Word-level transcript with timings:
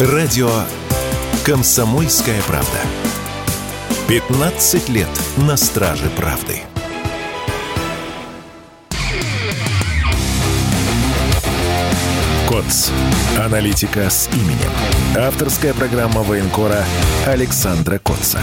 Радио 0.00 0.50
«Комсомольская 1.44 2.42
правда». 2.48 2.80
15 4.08 4.88
лет 4.88 5.06
на 5.36 5.56
страже 5.56 6.10
правды. 6.16 6.62
КОЦ. 12.48 12.90
Аналитика 13.38 14.10
с 14.10 14.28
именем. 14.32 14.72
Авторская 15.16 15.72
программа 15.72 16.22
военкора 16.22 16.84
Александра 17.24 17.98
Котца. 17.98 18.40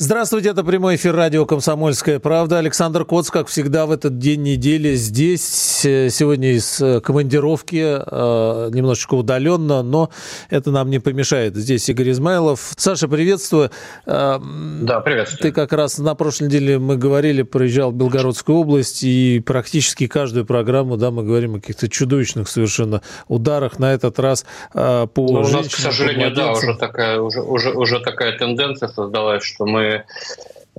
Здравствуйте, 0.00 0.50
это 0.50 0.62
прямой 0.62 0.94
эфир 0.94 1.16
радио 1.16 1.44
«Комсомольская 1.44 2.20
правда». 2.20 2.58
Александр 2.58 3.04
Коц, 3.04 3.30
как 3.30 3.48
всегда, 3.48 3.84
в 3.84 3.90
этот 3.90 4.16
день 4.16 4.42
недели 4.42 4.94
здесь. 4.94 5.84
Э, 5.84 6.08
сегодня 6.08 6.52
из 6.52 6.80
э, 6.80 7.00
командировки, 7.00 7.82
э, 7.82 8.70
немножечко 8.72 9.14
удаленно, 9.14 9.82
но 9.82 10.10
это 10.50 10.70
нам 10.70 10.88
не 10.90 11.00
помешает. 11.00 11.56
Здесь 11.56 11.88
Игорь 11.88 12.12
Измайлов. 12.12 12.74
Саша, 12.76 13.08
приветствую. 13.08 13.72
Да, 14.06 15.00
приветствую. 15.04 15.42
Ты 15.42 15.50
как 15.50 15.72
раз 15.72 15.98
на 15.98 16.14
прошлой 16.14 16.44
неделе, 16.44 16.78
мы 16.78 16.96
говорили, 16.96 17.42
проезжал 17.42 17.90
в 17.90 17.96
Белгородскую 17.96 18.58
область, 18.58 19.02
и 19.02 19.42
практически 19.44 20.06
каждую 20.06 20.46
программу, 20.46 20.96
да, 20.96 21.10
мы 21.10 21.24
говорим 21.24 21.56
о 21.56 21.60
каких-то 21.60 21.88
чудовищных 21.88 22.48
совершенно 22.48 23.02
ударах. 23.26 23.80
На 23.80 23.92
этот 23.94 24.20
раз 24.20 24.46
по 24.72 25.08
ну, 25.16 25.40
У 25.40 25.48
нас, 25.48 25.66
к 25.66 25.76
сожалению, 25.76 26.32
да, 26.32 26.52
уже 26.52 26.76
такая, 26.76 27.20
уже, 27.20 27.42
уже, 27.42 27.72
уже 27.72 27.98
такая 27.98 28.38
тенденция 28.38 28.88
создалась, 28.90 29.42
что 29.42 29.66
мы 29.66 29.87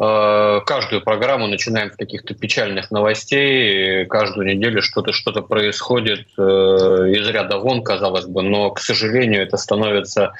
Э, 0.01 0.61
каждую 0.65 1.01
программу 1.01 1.47
начинаем 1.47 1.91
с 1.91 1.97
каких-то 1.97 2.33
печальных 2.33 2.89
новостей, 2.89 4.05
каждую 4.05 4.47
неделю 4.47 4.81
что-то 4.81 5.11
что-то 5.11 5.41
происходит 5.41 6.25
э, 6.37 6.41
из 6.41 7.27
ряда 7.27 7.57
вон, 7.57 7.83
казалось 7.83 8.25
бы, 8.25 8.41
но, 8.41 8.71
к 8.71 8.79
сожалению, 8.79 9.41
это 9.41 9.57
становится 9.57 10.31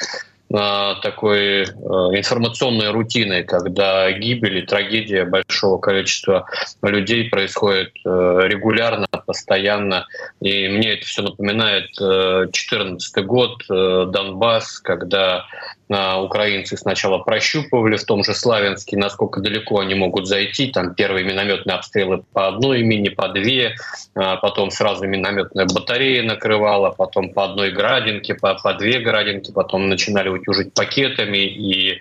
э, 0.49 0.93
такой 1.01 1.63
информационной 1.65 2.91
рутиной, 2.91 3.43
когда 3.43 4.09
гибель 4.13 4.59
и 4.59 4.65
трагедия 4.65 5.25
большого 5.25 5.77
количества 5.77 6.45
людей 6.81 7.29
происходит 7.29 7.91
регулярно, 8.05 9.07
постоянно. 9.25 10.07
И 10.39 10.69
мне 10.69 10.93
это 10.93 11.05
все 11.05 11.21
напоминает 11.21 11.89
2014 11.97 13.25
год, 13.25 13.61
Донбасс, 13.67 14.79
когда 14.79 15.45
украинцы 15.89 16.77
сначала 16.77 17.17
прощупывали 17.17 17.97
в 17.97 18.03
том 18.03 18.23
же 18.23 18.35
Славянске, 18.35 18.95
насколько 18.95 19.41
далеко 19.41 19.79
они 19.79 19.95
могут 19.95 20.27
зайти. 20.27 20.71
Там 20.71 20.93
первые 20.93 21.25
минометные 21.25 21.75
обстрелы 21.75 22.23
по 22.31 22.47
одной 22.47 22.83
мини, 22.83 23.09
по 23.09 23.27
две, 23.29 23.75
а 24.13 24.35
потом 24.37 24.69
сразу 24.69 25.07
минометная 25.07 25.65
батарея 25.65 26.23
накрывала, 26.23 26.91
потом 26.91 27.33
по 27.33 27.45
одной 27.45 27.71
градинке, 27.71 28.35
по, 28.35 28.53
по 28.55 28.73
две 28.75 28.99
градинки, 28.99 29.51
потом 29.51 29.89
начинали 29.89 30.29
утюжить 30.29 30.73
пакетами, 30.73 31.39
и 31.39 31.99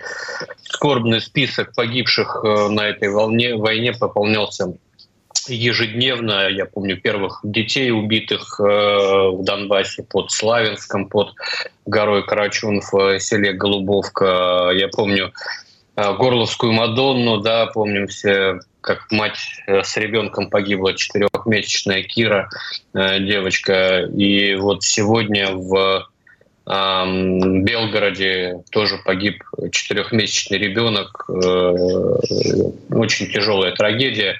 скорбный 0.64 1.20
список 1.20 1.74
погибших 1.74 2.40
э, 2.44 2.68
на 2.68 2.86
этой 2.88 3.08
волне, 3.08 3.56
войне 3.56 3.92
пополнялся 3.92 4.74
ежедневно, 5.48 6.48
я 6.48 6.66
помню, 6.66 7.00
первых 7.00 7.40
детей, 7.42 7.90
убитых 7.90 8.60
э, 8.60 8.62
в 8.62 9.42
Донбассе 9.44 10.02
под 10.02 10.30
Славянском, 10.30 11.08
под 11.08 11.34
горой 11.86 12.24
Карачун 12.24 12.80
в 12.80 13.18
селе 13.18 13.52
Голубовка. 13.52 14.70
Я 14.74 14.88
помню 14.88 15.32
э, 15.96 16.14
Горловскую 16.14 16.72
Мадонну, 16.72 17.38
да, 17.38 17.66
помним 17.66 18.06
все, 18.08 18.60
как 18.80 19.10
мать 19.10 19.38
э, 19.66 19.82
с 19.82 19.96
ребенком 19.96 20.50
погибла, 20.50 20.94
четырехмесячная 20.94 22.02
Кира, 22.02 22.48
девочка. 22.94 24.00
И 24.00 24.54
вот 24.54 24.82
сегодня 24.82 25.52
в 25.52 26.08
Белгороде 26.68 28.62
тоже 28.70 28.98
погиб 29.02 29.42
четырехмесячный 29.72 30.58
ребенок. 30.58 31.24
Э, 31.30 31.74
очень 32.90 33.32
тяжелая 33.32 33.72
трагедия. 33.74 34.38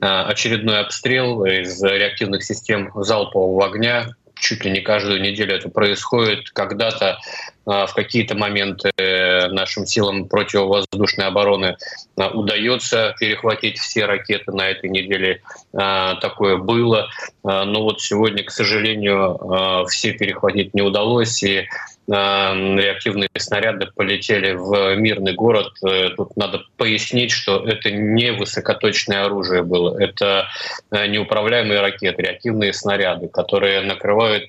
А, 0.00 0.24
очередной 0.24 0.80
обстрел 0.80 1.44
из 1.44 1.80
реактивных 1.80 2.42
систем 2.42 2.90
залпового 2.96 3.66
огня 3.66 4.08
чуть 4.40 4.64
ли 4.64 4.70
не 4.70 4.80
каждую 4.80 5.20
неделю 5.20 5.54
это 5.54 5.68
происходит. 5.68 6.50
Когда-то 6.50 7.18
а, 7.64 7.86
в 7.86 7.94
какие-то 7.94 8.34
моменты 8.34 8.90
нашим 8.96 9.86
силам 9.86 10.26
противовоздушной 10.28 11.26
обороны 11.26 11.76
удается 12.16 13.14
перехватить 13.20 13.78
все 13.78 14.06
ракеты 14.06 14.50
на 14.50 14.68
этой 14.68 14.90
неделе. 14.90 15.42
Такое 15.72 16.56
было. 16.56 17.08
Но 17.48 17.82
вот 17.82 18.00
сегодня, 18.02 18.44
к 18.44 18.50
сожалению, 18.50 19.86
все 19.88 20.12
перехватить 20.12 20.74
не 20.74 20.82
удалось. 20.82 21.42
И 21.42 21.66
реактивные 22.08 23.28
снаряды 23.36 23.88
полетели 23.94 24.52
в 24.52 24.96
мирный 24.96 25.34
город. 25.34 25.72
Э, 25.86 26.08
тут 26.16 26.34
надо 26.36 26.62
пояснить, 26.78 27.30
что 27.30 27.62
это 27.68 27.90
не 27.90 28.32
высокоточное 28.32 29.26
оружие 29.26 29.62
было. 29.62 30.00
Это 30.00 30.48
неуправляемые 30.90 31.80
ракеты, 31.80 32.22
реактивные 32.22 32.72
снаряды, 32.72 33.28
которые 33.28 33.82
накрывают 33.82 34.44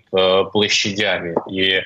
площадями. 0.53 1.35
И 1.51 1.81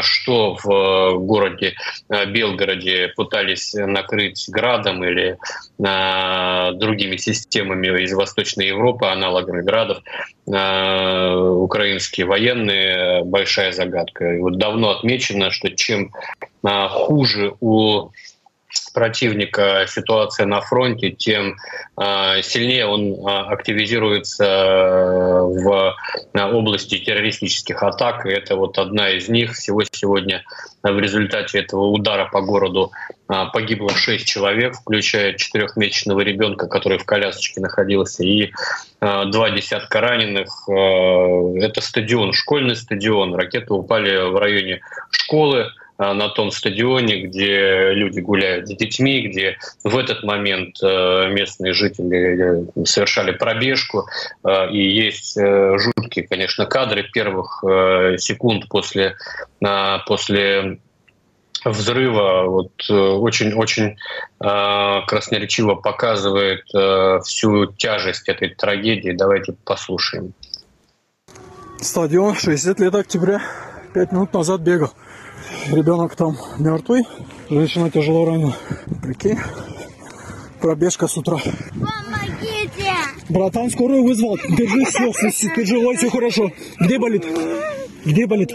что 0.00 0.56
в 0.62 1.18
городе 1.18 1.74
Белгороде 2.08 3.12
пытались 3.14 3.74
накрыть 3.74 4.46
градом 4.48 5.04
или 5.04 5.36
другими 5.78 7.16
системами 7.16 8.02
из 8.02 8.14
Восточной 8.14 8.68
Европы, 8.68 9.06
аналогами 9.06 9.62
градов, 9.62 9.98
украинские 10.50 12.26
военные, 12.26 13.24
большая 13.24 13.72
загадка. 13.72 14.34
И 14.34 14.38
вот 14.38 14.58
давно 14.58 14.90
отмечено, 14.90 15.50
что 15.50 15.70
чем 15.70 16.12
а, 16.62 16.88
хуже 16.88 17.54
у 17.60 18.10
противника 18.92 19.86
ситуация 19.88 20.46
на 20.46 20.60
фронте, 20.60 21.10
тем 21.10 21.56
э, 22.00 22.42
сильнее 22.42 22.86
он 22.86 23.14
э, 23.14 23.52
активизируется 23.52 25.42
в 25.44 25.96
области 26.34 26.98
террористических 26.98 27.82
атак. 27.82 28.26
И 28.26 28.30
это 28.30 28.56
вот 28.56 28.78
одна 28.78 29.10
из 29.10 29.28
них. 29.28 29.54
Всего 29.54 29.82
сегодня 29.90 30.44
в 30.82 30.98
результате 30.98 31.60
этого 31.60 31.86
удара 31.86 32.28
по 32.30 32.40
городу 32.40 32.90
э, 33.28 33.44
погибло 33.52 33.90
шесть 33.90 34.26
человек, 34.26 34.74
включая 34.74 35.34
четырехмесячного 35.34 36.20
ребенка, 36.20 36.66
который 36.66 36.98
в 36.98 37.04
колясочке 37.04 37.60
находился, 37.60 38.24
и 38.24 38.52
два 39.00 39.50
десятка 39.50 40.00
раненых. 40.02 40.68
Это 40.68 41.80
стадион, 41.80 42.34
школьный 42.34 42.76
стадион. 42.76 43.34
Ракеты 43.34 43.72
упали 43.72 44.30
в 44.30 44.36
районе 44.36 44.82
школы. 45.10 45.70
Э, 46.00 46.12
на 46.14 46.30
том 46.30 46.50
стадионе, 46.50 47.20
где 47.22 47.92
люди 47.92 48.20
гуляют 48.20 48.68
с 48.68 48.74
детьми, 48.74 49.28
где 49.28 49.58
в 49.84 49.98
этот 49.98 50.22
момент 50.22 50.76
э, 50.82 51.28
местные 51.30 51.74
жители 51.74 52.62
э, 52.80 52.84
совершали 52.86 53.32
пробежку. 53.32 54.06
И 54.72 54.78
есть 54.78 55.36
жуткие, 55.38 56.26
конечно, 56.26 56.64
кадры 56.66 57.02
первых 57.02 57.62
секунд 58.18 58.68
после, 58.68 59.16
после 60.06 60.78
взрыва 61.64 62.44
вот 62.44 62.72
очень-очень 62.88 63.96
красноречиво 64.38 65.74
показывает 65.74 66.64
всю 67.24 67.66
тяжесть 67.66 68.28
этой 68.28 68.54
трагедии. 68.54 69.12
Давайте 69.12 69.54
послушаем. 69.64 70.32
Стадион 71.80 72.36
60 72.36 72.80
лет 72.80 72.94
октября. 72.94 73.42
Пять 73.92 74.12
минут 74.12 74.32
назад 74.32 74.60
бегал. 74.60 74.92
Ребенок 75.70 76.16
там 76.16 76.36
мертвый, 76.58 77.04
женщина 77.48 77.90
тяжело 77.90 78.24
ранена. 78.24 78.54
Прикинь, 79.02 79.38
пробежка 80.60 81.06
с 81.06 81.16
утра. 81.16 81.38
Помогите! 81.72 82.92
Братан, 83.28 83.70
скорую 83.70 84.04
вызвал. 84.04 84.36
Держи 84.36 84.84
все, 84.84 85.12
ты 85.54 85.66
живой, 85.66 85.96
все 85.96 86.10
хорошо. 86.10 86.50
Где 86.80 86.98
болит? 86.98 87.24
Где 88.04 88.26
болит? 88.26 88.52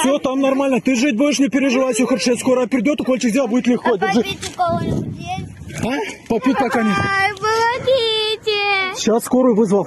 Все, 0.00 0.18
там 0.18 0.40
нормально. 0.40 0.80
Ты 0.80 0.96
жить 0.96 1.16
будешь, 1.16 1.38
не 1.38 1.48
переживай, 1.48 1.94
все 1.94 2.06
хорошо. 2.06 2.36
Скоро 2.36 2.66
придет, 2.66 3.00
укольчик 3.00 3.30
сделал, 3.30 3.48
будет 3.48 3.66
легко. 3.66 3.94
А 3.94 3.98
Держи. 3.98 4.22
попить 4.22 4.50
у 4.50 4.56
кого-нибудь 4.56 5.16
есть? 5.16 5.84
А? 5.84 6.28
Попить 6.28 6.58
пока 6.58 6.80
помогите! 6.80 8.52
Сейчас 8.96 9.24
скорую 9.24 9.54
вызвал. 9.54 9.86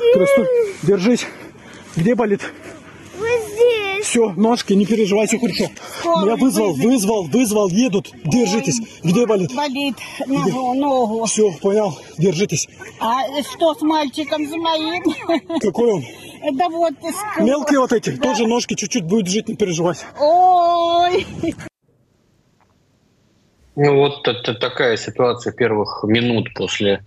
Держись. 0.84 1.26
Где 1.96 2.16
болит? 2.16 2.42
Все, 4.10 4.34
ножки, 4.36 4.74
не 4.74 4.88
переживай, 4.88 5.28
все 5.28 5.38
хорошо. 5.38 5.66
Я 6.26 6.36
вызвал, 6.36 6.74
вызвал, 6.74 7.26
вызвал, 7.26 7.70
едут. 7.70 8.10
Держитесь. 8.26 8.80
Где 9.04 9.28
болит? 9.28 9.54
Болит 9.56 9.96
ногу, 10.26 10.74
ногу. 10.74 11.26
Все, 11.26 11.52
понял. 11.62 11.96
Держитесь. 12.18 12.68
А 13.00 13.22
что 13.44 13.76
с 13.76 13.82
мальчиком, 13.84 14.48
с 14.48 14.52
моим? 14.56 15.04
Какой 15.60 15.92
он? 15.92 16.04
Да 16.54 16.70
вот. 16.70 16.94
ск- 16.94 17.44
Мелкие 17.44 17.80
вот 17.82 17.94
эти. 17.94 18.16
Тоже 18.18 18.48
ножки 18.48 18.74
чуть-чуть 18.74 19.04
будет 19.06 19.28
жить, 19.28 19.48
не 19.48 19.56
переживай. 19.56 19.94
Ой. 20.20 21.28
Ну 23.76 23.96
вот 23.96 24.28
это 24.28 24.56
такая 24.56 24.98
ситуация 24.98 25.54
первых 25.54 26.04
минут 26.04 26.52
после 26.56 27.06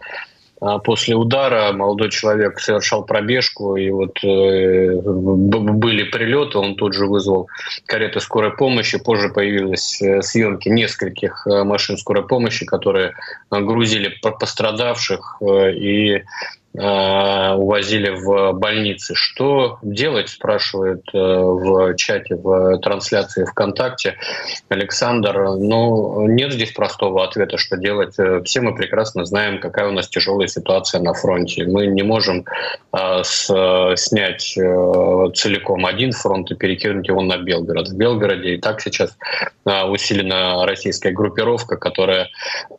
после 0.85 1.17
удара 1.17 1.73
молодой 1.73 2.11
человек 2.11 2.61
совершал 2.61 3.05
пробежку, 3.05 3.76
и 3.76 3.91
вот 3.91 4.17
э, 4.23 5.00
были 5.03 6.05
прилеты, 6.05 6.59
он 6.59 6.76
тут 6.76 6.94
же 6.94 7.06
вызвал 7.06 7.49
карету 7.87 8.20
скорой 8.20 8.53
помощи. 8.53 8.99
Позже 8.99 9.29
появились 9.29 10.00
э, 10.00 10.23
съемки 10.23 10.69
нескольких 10.69 11.47
э, 11.47 11.64
машин 11.64 11.97
скорой 11.97 12.26
помощи, 12.26 12.64
которые 12.64 13.14
грузили 13.50 14.14
пострадавших 14.20 15.43
и 15.75 16.23
увозили 16.75 18.11
в 18.11 18.53
больницы. 18.53 19.15
Что 19.15 19.79
делать, 19.83 20.31
спрашивает 20.31 21.03
э, 21.13 21.19
в 21.19 21.95
чате, 21.97 22.37
в 22.37 22.79
трансляции 22.79 23.45
ВКонтакте 23.45 24.17
Александр. 24.71 25.51
Ну, 25.57 26.27
нет 26.29 26.53
здесь 26.53 26.73
простого 26.73 27.25
ответа, 27.25 27.59
что 27.59 27.77
делать. 27.77 28.19
Э, 28.19 28.43
все 28.45 28.63
мы 28.63 28.75
прекрасно 28.75 29.27
знаем, 29.27 29.61
какая 29.61 29.89
у 29.89 29.93
нас 29.93 30.09
тяжелая 30.09 30.49
ситуация 30.49 31.03
на 31.03 31.13
фронте. 31.13 31.67
Мы 31.67 31.87
не 31.87 32.03
можем 32.03 32.45
снять 33.25 34.43
целиком 34.43 35.87
один 35.87 36.13
фронт 36.13 36.51
и 36.51 36.55
перекинуть 36.55 37.09
его 37.09 37.23
на 37.23 37.39
Белгород. 37.39 37.89
В 37.89 37.97
Белгороде 37.97 38.55
и 38.55 38.61
так 38.61 38.81
сейчас 38.81 39.17
усилена 39.65 40.67
российская 40.67 41.13
группировка, 41.13 41.77
которая 41.77 42.29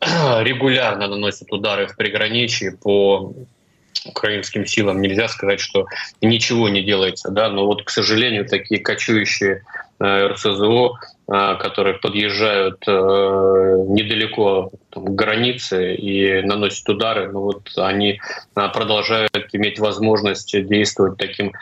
регулярно 0.40 1.08
наносит 1.08 1.52
удары 1.52 1.86
в 1.86 1.96
приграничье 1.96 2.72
по 2.72 3.34
украинским 4.04 4.66
силам. 4.66 5.00
Нельзя 5.00 5.28
сказать, 5.28 5.60
что 5.60 5.86
ничего 6.20 6.68
не 6.68 6.82
делается, 6.82 7.30
да, 7.30 7.48
но 7.48 7.66
вот, 7.66 7.84
к 7.84 7.90
сожалению, 7.90 8.46
такие 8.46 8.80
кочующие 8.80 9.62
РСЗО 10.02 10.92
а, 11.26 11.54
которые 11.54 11.94
подъезжают 11.94 12.84
э, 12.86 12.90
недалеко 12.90 14.70
к 14.90 14.98
границе 14.98 15.94
и 15.94 16.42
наносят 16.42 16.86
удары, 16.86 17.32
но 17.32 17.40
вот 17.40 17.62
они 17.78 18.20
продолжают 18.54 19.48
иметь 19.52 19.78
возможность 19.78 20.52
действовать 20.66 21.16
таким 21.16 21.52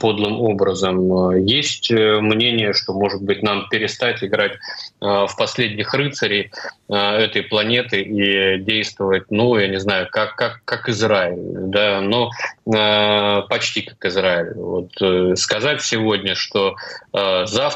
подлым 0.00 0.38
образом. 0.42 1.34
Есть 1.46 1.90
э, 1.90 2.20
мнение, 2.20 2.74
что, 2.74 2.92
может 2.92 3.22
быть, 3.22 3.42
нам 3.42 3.70
перестать 3.70 4.22
играть 4.22 4.52
в 5.00 5.30
последних 5.36 5.94
рыцарей 5.94 6.50
этой 6.88 7.42
планеты 7.42 8.02
и 8.02 8.58
действовать, 8.58 9.24
ну, 9.30 9.56
я 9.58 9.68
не 9.68 9.78
знаю, 9.78 10.08
как, 10.10 10.36
как, 10.36 10.60
как 10.64 10.88
Израиль, 10.88 11.38
да, 11.68 12.00
но 12.00 12.30
почти 13.48 13.82
как 13.82 14.04
Израиль. 14.04 14.54
Вот 14.54 14.90
э, 15.00 15.36
сказать 15.36 15.82
сегодня, 15.82 16.34
что 16.34 16.76
завтра 17.12 17.75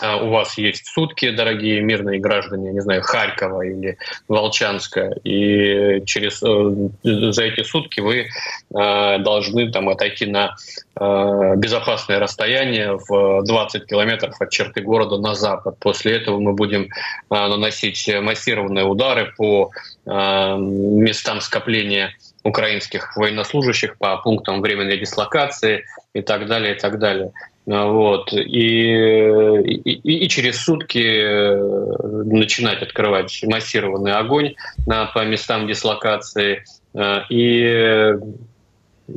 а, 0.00 0.16
у 0.16 0.30
вас 0.30 0.56
есть 0.58 0.86
сутки, 0.86 1.30
дорогие 1.30 1.80
мирные 1.80 2.20
граждане, 2.20 2.72
не 2.72 2.80
знаю, 2.80 3.02
Харькова 3.02 3.62
или 3.62 3.98
Волчанска, 4.28 5.10
и 5.24 6.04
через 6.06 6.40
э, 6.42 7.32
за 7.32 7.42
эти 7.42 7.64
сутки 7.64 8.00
вы 8.00 8.26
э, 8.26 9.18
должны 9.18 9.72
там 9.72 9.88
отойти 9.88 10.26
на 10.26 10.54
э, 10.94 11.54
безопасное 11.56 12.20
расстояние 12.20 12.96
в 13.08 13.42
20 13.44 13.86
километров 13.86 14.40
от 14.40 14.50
черты 14.50 14.82
города 14.82 15.18
на 15.18 15.34
запад. 15.34 15.76
После 15.80 16.16
этого 16.16 16.38
мы 16.38 16.52
будем 16.52 16.88
наносить 17.28 18.08
массированные 18.22 18.84
удары 18.84 19.32
по 19.36 19.70
местам 20.06 21.40
скопления 21.40 22.12
украинских 22.44 23.16
военнослужащих, 23.16 23.98
по 23.98 24.16
пунктам 24.18 24.62
временной 24.62 24.98
дислокации 24.98 25.84
и 26.14 26.22
так 26.22 26.46
далее, 26.46 26.74
и 26.74 26.78
так 26.78 26.98
далее. 26.98 27.32
Вот. 27.68 28.32
И, 28.32 28.94
и, 29.62 30.24
и 30.24 30.28
через 30.28 30.62
сутки 30.64 30.98
э, 30.98 32.24
начинать 32.24 32.80
открывать 32.80 33.44
массированный 33.44 34.14
огонь 34.14 34.54
на, 34.86 35.04
по 35.06 35.22
местам 35.26 35.66
дислокации. 35.66 36.64
Э, 36.94 37.20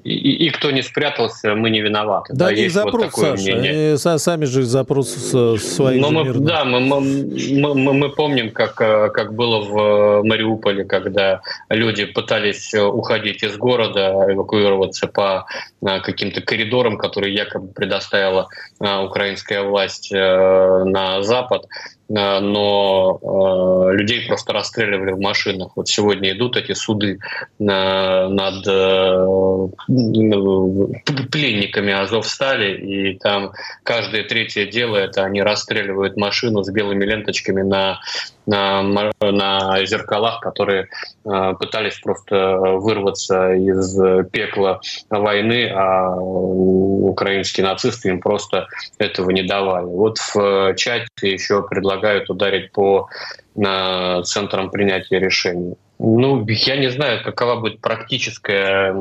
и 0.04 0.22
и, 0.22 0.48
и 0.48 0.50
кто 0.50 0.72
не 0.72 0.82
спрятался, 0.82 1.56
мы 1.56 1.70
не 1.70 1.82
виноваты. 1.82 2.34
Да, 2.34 2.46
да 2.46 2.52
есть 2.52 2.74
запрос, 2.74 2.94
вот 2.94 3.06
такое 3.06 3.32
Саша, 3.32 3.44
мнение. 3.44 3.98
Они 4.06 4.20
сами 4.20 4.46
же 4.46 4.64
запрос 4.64 5.10
свои. 5.12 6.00
Но 6.00 6.12
мы, 6.12 6.34
да, 6.34 6.64
мы, 6.64 6.80
мы, 6.80 7.76
мы, 7.76 7.94
мы 7.94 8.10
помним, 8.10 8.52
как, 8.52 8.80
э, 8.82 9.10
как 9.10 9.34
было 9.34 9.60
в 9.60 10.24
Мариуполе, 10.24 10.86
когда 10.86 11.42
люди 11.70 12.06
пытались 12.06 12.74
уходить 12.74 13.44
из 13.44 13.58
города, 13.58 14.26
эвакуироваться 14.30 15.08
по 15.08 15.46
э, 15.82 16.00
каким-то 16.00 16.42
коридорам, 16.42 16.98
которые 16.98 17.34
якобы 17.34 17.68
предоставила 17.74 18.48
э, 18.80 19.04
украинская 19.04 19.64
власть 19.64 20.12
на 20.12 21.22
Запад. 21.24 21.66
Э, 22.12 22.40
но 22.40 23.20
э, 23.22 23.96
людей 23.96 24.28
просто 24.28 24.54
расстреливали 24.54 25.12
в 25.12 25.20
машинах. 25.20 25.72
Вот 25.76 25.88
сегодня 25.88 26.32
идут 26.32 26.58
эти 26.58 26.74
суды 26.74 27.20
над 27.60 28.68
э, 28.68 29.28
пленниками 31.32 31.94
Азовстали, 31.94 32.78
и 32.78 33.18
там 33.18 33.52
каждое 33.84 34.24
третье 34.24 34.66
дело 34.66 34.98
это 34.98 35.24
они 35.24 35.42
расстреливают 35.42 36.18
машину 36.18 36.64
с 36.64 36.72
белыми 36.72 37.06
ленточками 37.06 37.62
на 37.62 38.00
на, 38.46 38.84
на 39.22 39.86
зеркалах, 39.86 40.40
которые 40.40 40.88
э, 41.26 41.54
пытались 41.60 42.00
просто 42.00 42.58
вырваться 42.58 43.54
из 43.54 43.96
пекла 44.32 44.80
войны, 45.10 45.70
а 45.74 46.16
украинские 46.16 47.66
нацисты 47.66 48.10
им 48.10 48.20
просто 48.20 48.68
этого 48.98 49.30
не 49.32 49.44
давали. 49.44 49.86
Вот 49.86 50.18
в 50.18 50.76
чате 50.76 51.08
еще 51.22 51.64
предлагают 51.64 52.30
ударить 52.30 52.72
по 52.72 53.08
на 53.56 54.24
центрам 54.24 54.70
принятия 54.70 55.20
решений. 55.20 55.76
Ну, 56.00 56.46
я 56.48 56.78
не 56.78 56.90
знаю, 56.90 57.24
какова 57.24 57.60
будет 57.60 57.80
практическая 57.80 58.96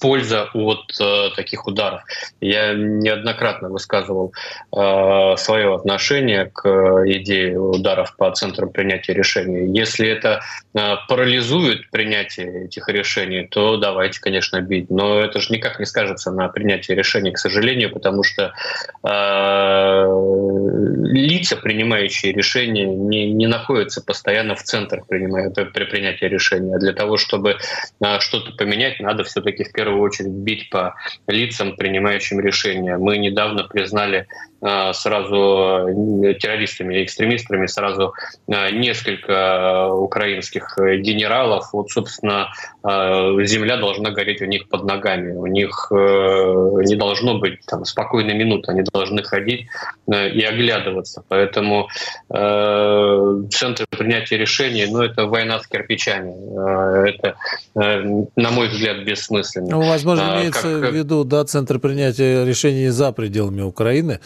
польза 0.00 0.48
от 0.52 0.84
э, 1.00 1.30
таких 1.36 1.66
ударов. 1.66 2.02
Я 2.40 2.74
неоднократно 2.74 3.68
высказывал 3.68 4.32
э, 4.76 5.36
свое 5.36 5.74
отношение 5.74 6.50
к 6.52 6.66
идее 7.06 7.58
ударов 7.58 8.16
по 8.16 8.30
центрам 8.32 8.70
принятия 8.70 9.12
решений. 9.14 9.76
Если 9.76 10.08
это 10.08 10.40
э, 10.74 10.94
парализует 11.08 11.90
принятие 11.90 12.66
этих 12.66 12.88
решений, 12.88 13.46
то 13.50 13.76
давайте, 13.76 14.20
конечно, 14.20 14.60
бить. 14.60 14.90
Но 14.90 15.20
это 15.20 15.40
же 15.40 15.52
никак 15.52 15.78
не 15.78 15.86
скажется 15.86 16.30
на 16.30 16.48
принятии 16.48 16.92
решений, 16.92 17.32
к 17.32 17.38
сожалению, 17.38 17.92
потому 17.92 18.22
что 18.22 18.52
э, 19.02 20.06
лица, 21.12 21.56
принимающие 21.56 22.32
решения, 22.32 22.86
не, 22.86 23.32
не 23.32 23.46
находятся 23.46 24.02
постоянно 24.02 24.54
в 24.54 24.62
центрах 24.62 25.06
принимая, 25.06 25.50
при 25.50 25.84
принятии 25.84 26.26
решения. 26.26 26.74
А 26.74 26.78
для 26.78 26.92
того, 26.92 27.16
чтобы 27.16 27.56
э, 28.00 28.20
что-то 28.20 28.52
поменять, 28.52 29.00
надо 29.00 29.24
все-таки 29.24 29.64
в 29.64 29.72
первую 29.76 30.00
очередь 30.00 30.32
бить 30.32 30.70
по 30.70 30.96
лицам, 31.28 31.76
принимающим 31.76 32.40
решения. 32.40 32.96
Мы 32.96 33.18
недавно 33.18 33.64
признали 33.64 34.26
сразу 34.60 35.88
э, 36.24 36.34
террористами 36.34 37.04
экстремистами 37.04 37.66
сразу 37.66 38.14
э, 38.48 38.70
несколько 38.70 39.92
украинских 39.92 40.76
генералов. 40.78 41.68
Вот, 41.72 41.90
собственно, 41.90 42.48
земля 42.82 43.76
должна 43.76 44.10
гореть 44.10 44.40
у 44.42 44.46
них 44.46 44.68
под 44.68 44.84
ногами. 44.84 45.32
У 45.32 45.46
них 45.46 45.88
не 45.90 46.94
должно 46.96 47.38
быть 47.38 47.60
там 47.66 47.84
спокойной 47.84 48.34
минуты, 48.34 48.72
они 48.72 48.82
должны 48.82 49.22
ходить 49.22 49.66
и 50.08 50.42
оглядываться. 50.42 51.22
Поэтому 51.28 51.88
центры 52.28 53.86
принятия 53.90 54.38
решений, 54.38 54.86
ну, 54.90 55.02
это 55.02 55.26
война 55.26 55.60
с 55.60 55.66
кирпичами. 55.66 57.08
Это, 57.08 57.36
на 57.74 58.50
мой 58.50 58.68
взгляд, 58.68 59.04
бессмысленно. 59.04 59.70
Ну, 59.70 59.88
возможно, 59.88 60.38
имеется 60.38 60.80
как... 60.80 60.92
в 60.92 60.94
виду, 60.94 61.24
да, 61.24 61.44
центры 61.44 61.78
принятия 61.78 62.44
решений 62.44 62.88
за 62.88 63.12
пределами 63.12 63.62
Украины. 63.62 64.20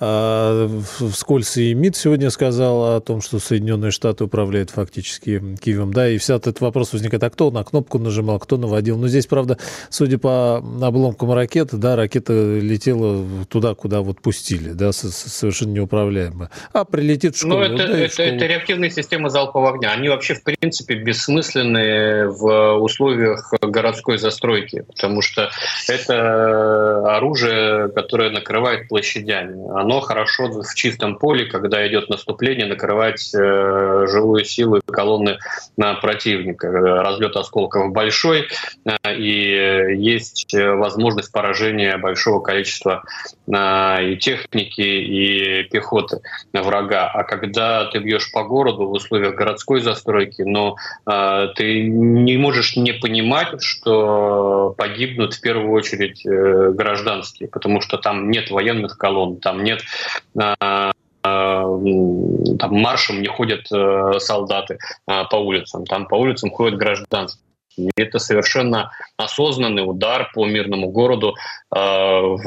А, 0.00 0.68
вскользь 1.12 1.56
и 1.56 1.74
МИД 1.74 1.96
сегодня 1.96 2.30
сказал 2.30 2.96
о 2.96 3.00
том, 3.00 3.20
что 3.20 3.38
Соединенные 3.38 3.90
Штаты 3.90 4.24
управляют 4.24 4.70
фактически 4.70 5.56
Киевом, 5.60 5.92
да, 5.92 6.08
и 6.08 6.18
вся 6.18 6.36
этот 6.36 6.60
вопрос 6.60 6.92
возникает, 6.92 7.22
а 7.22 7.30
кто 7.30 7.50
на 7.50 7.64
кнопку 7.64 7.98
нажимал, 7.98 8.38
кто 8.38 8.56
наводил. 8.56 8.98
Но 8.98 9.08
здесь, 9.08 9.26
правда, 9.26 9.58
судя 9.90 10.18
по 10.18 10.58
обломкам 10.58 11.32
ракеты, 11.32 11.76
да, 11.76 11.96
ракета 11.96 12.32
летела 12.32 13.24
туда, 13.48 13.74
куда 13.74 14.00
вот 14.00 14.20
пустили, 14.20 14.70
да, 14.70 14.92
совершенно 14.92 15.72
неуправляемо. 15.72 16.50
А 16.72 16.84
прилетит 16.84 17.36
в 17.36 17.38
школу. 17.38 17.54
Ну, 17.54 17.62
это, 17.62 17.76
да, 17.76 17.98
это, 17.98 18.12
школу. 18.12 18.28
это 18.28 18.46
реактивные 18.46 18.90
системы 18.90 19.30
залпового 19.30 19.74
огня. 19.74 19.92
Они 19.92 20.08
вообще, 20.08 20.34
в 20.34 20.42
принципе, 20.42 20.94
бессмысленны 20.96 22.28
в 22.28 22.76
условиях 22.78 23.52
городской 23.62 24.18
застройки, 24.18 24.82
потому 24.86 25.22
что 25.22 25.50
это 25.88 27.16
оружие, 27.16 27.88
которое 27.90 28.30
накрывает 28.30 28.88
площадями 28.88 29.54
оно 29.72 30.00
хорошо 30.00 30.48
в 30.48 30.74
чистом 30.74 31.16
поле, 31.18 31.46
когда 31.46 31.86
идет 31.86 32.08
наступление, 32.08 32.66
накрывать 32.66 33.32
э, 33.34 34.06
живую 34.08 34.44
силу 34.44 34.80
колонны 34.86 35.38
противника. 35.76 36.70
Разлет 36.70 37.36
осколков 37.36 37.92
большой, 37.92 38.48
и 39.08 39.96
есть 39.96 40.54
возможность 40.54 41.32
поражения 41.32 41.96
большого 41.96 42.40
количества 42.40 43.02
и 43.46 44.16
техники, 44.20 44.80
и 44.80 45.62
пехоты 45.64 46.20
врага. 46.52 47.08
А 47.08 47.24
когда 47.24 47.86
ты 47.86 47.98
бьешь 47.98 48.30
по 48.32 48.44
городу 48.44 48.86
в 48.86 48.92
условиях 48.92 49.34
городской 49.34 49.80
застройки, 49.80 50.42
но 50.42 50.76
ты 51.56 51.88
не 51.88 52.36
можешь 52.36 52.76
не 52.76 52.92
понимать, 52.92 53.62
что 53.62 54.74
погибнут 54.76 55.34
в 55.34 55.40
первую 55.40 55.72
очередь 55.72 56.24
э, 56.26 56.72
гражданские, 56.72 57.48
потому 57.48 57.80
что 57.80 57.98
там 57.98 58.30
нет 58.30 58.50
военных 58.50 58.96
колонн, 58.98 59.36
там 59.36 59.53
нет 59.62 59.80
там 62.58 62.70
маршем 62.70 63.22
не 63.22 63.28
ходят 63.28 63.66
э, 63.72 64.18
солдаты 64.18 64.78
по 65.06 65.36
улицам, 65.36 65.86
там 65.86 66.06
по 66.06 66.16
улицам 66.16 66.50
ходят 66.50 66.78
гражданские. 66.78 67.42
И 67.76 67.90
это 67.96 68.18
совершенно 68.18 68.92
осознанный 69.16 69.88
удар 69.88 70.30
по 70.32 70.46
мирному 70.46 70.90
городу 70.90 71.34
э, 71.74 71.76
в, 71.76 72.44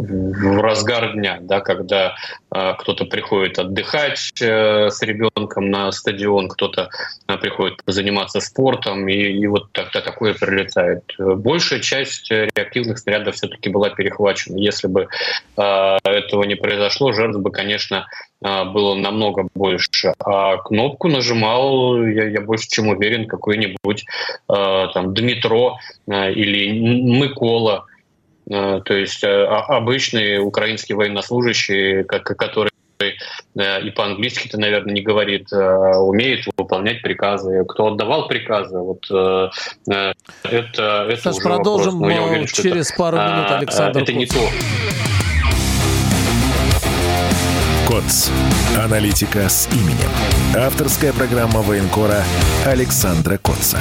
в 0.00 0.60
разгар 0.60 1.12
дня, 1.12 1.38
да, 1.40 1.60
когда 1.60 2.14
э, 2.54 2.74
кто-то 2.78 3.04
приходит 3.04 3.58
отдыхать 3.58 4.32
э, 4.40 4.90
с 4.90 5.02
ребенком 5.02 5.70
на 5.70 5.92
стадион, 5.92 6.48
кто-то 6.48 6.90
э, 7.28 7.36
приходит 7.36 7.80
заниматься 7.86 8.40
спортом, 8.40 9.08
и, 9.08 9.14
и 9.14 9.46
вот 9.46 9.72
тогда 9.72 10.00
такое 10.00 10.34
прилетает. 10.34 11.04
Большая 11.18 11.80
часть 11.80 12.30
реактивных 12.30 12.98
снарядов 12.98 13.34
все-таки 13.36 13.68
была 13.68 13.90
перехвачена. 13.90 14.56
Если 14.56 14.88
бы 14.88 15.08
э, 15.56 15.98
этого 16.04 16.44
не 16.44 16.54
произошло, 16.54 17.12
жертв 17.12 17.38
бы, 17.38 17.50
конечно, 17.50 18.06
было 18.42 18.94
намного 18.94 19.48
больше. 19.54 20.14
А 20.18 20.56
кнопку 20.58 21.08
нажимал, 21.08 22.02
я, 22.06 22.26
я 22.26 22.40
больше 22.40 22.68
чем 22.70 22.88
уверен, 22.88 23.26
какой-нибудь 23.26 24.04
э, 24.48 24.86
там 24.94 25.12
Дмитро 25.12 25.76
э, 26.06 26.32
или 26.32 26.70
Микола, 26.70 27.84
то 28.50 28.94
есть 28.94 29.22
э, 29.22 29.44
обычный 29.44 30.38
украинский 30.38 30.94
военнослужащий, 30.94 32.04
как, 32.04 32.24
который 32.24 32.70
и 33.54 33.90
по-английски-то, 33.96 34.60
наверное, 34.60 34.92
не 34.92 35.00
говорит, 35.00 35.50
умеет 35.50 36.44
выполнять 36.58 37.00
приказы. 37.00 37.64
Кто 37.66 37.86
отдавал 37.86 38.28
приказы, 38.28 38.78
вот 38.78 39.06
это, 39.06 40.14
это 40.44 41.16
Саш, 41.16 41.36
уже 41.36 41.42
продолжим 41.42 41.94
вопрос. 41.94 42.10
Но 42.10 42.10
я 42.10 42.22
уверен, 42.22 42.46
через 42.46 42.92
пару 42.92 43.16
минут, 43.16 43.50
Александр. 43.50 44.02
Это 44.02 44.12
Куц. 44.12 44.20
не 44.20 44.26
то. 44.26 44.40
КОЦ. 47.90 48.30
Аналитика 48.78 49.48
с 49.48 49.68
именем. 49.72 50.10
Авторская 50.56 51.12
программа 51.12 51.60
военкора 51.60 52.22
Александра 52.64 53.36
Котца. 53.38 53.80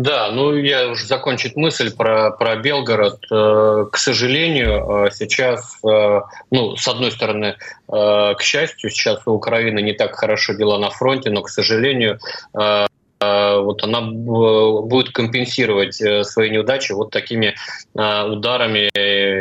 Да, 0.00 0.30
ну 0.32 0.54
я 0.54 0.88
уже 0.88 1.04
закончить 1.04 1.56
мысль 1.56 1.94
про, 1.94 2.30
про 2.30 2.56
Белгород. 2.56 3.22
Э, 3.30 3.84
к 3.92 3.98
сожалению, 3.98 5.06
э, 5.06 5.10
сейчас, 5.12 5.78
э, 5.84 6.20
ну, 6.50 6.74
с 6.76 6.88
одной 6.88 7.12
стороны, 7.12 7.56
к 7.86 8.38
счастью, 8.40 8.88
сейчас 8.88 9.20
у 9.26 9.32
Украины 9.32 9.82
не 9.82 9.92
так 9.92 10.14
хорошо 10.14 10.54
дела 10.54 10.78
на 10.78 10.90
фронте, 10.90 11.28
но, 11.28 11.42
к 11.42 11.50
сожалению, 11.50 12.18
вот 12.54 13.82
она 13.82 14.00
будет 14.00 15.10
компенсировать 15.10 15.96
свои 16.26 16.50
неудачи 16.50 16.92
вот 16.92 17.10
такими 17.10 17.54
ударами, 17.94 18.88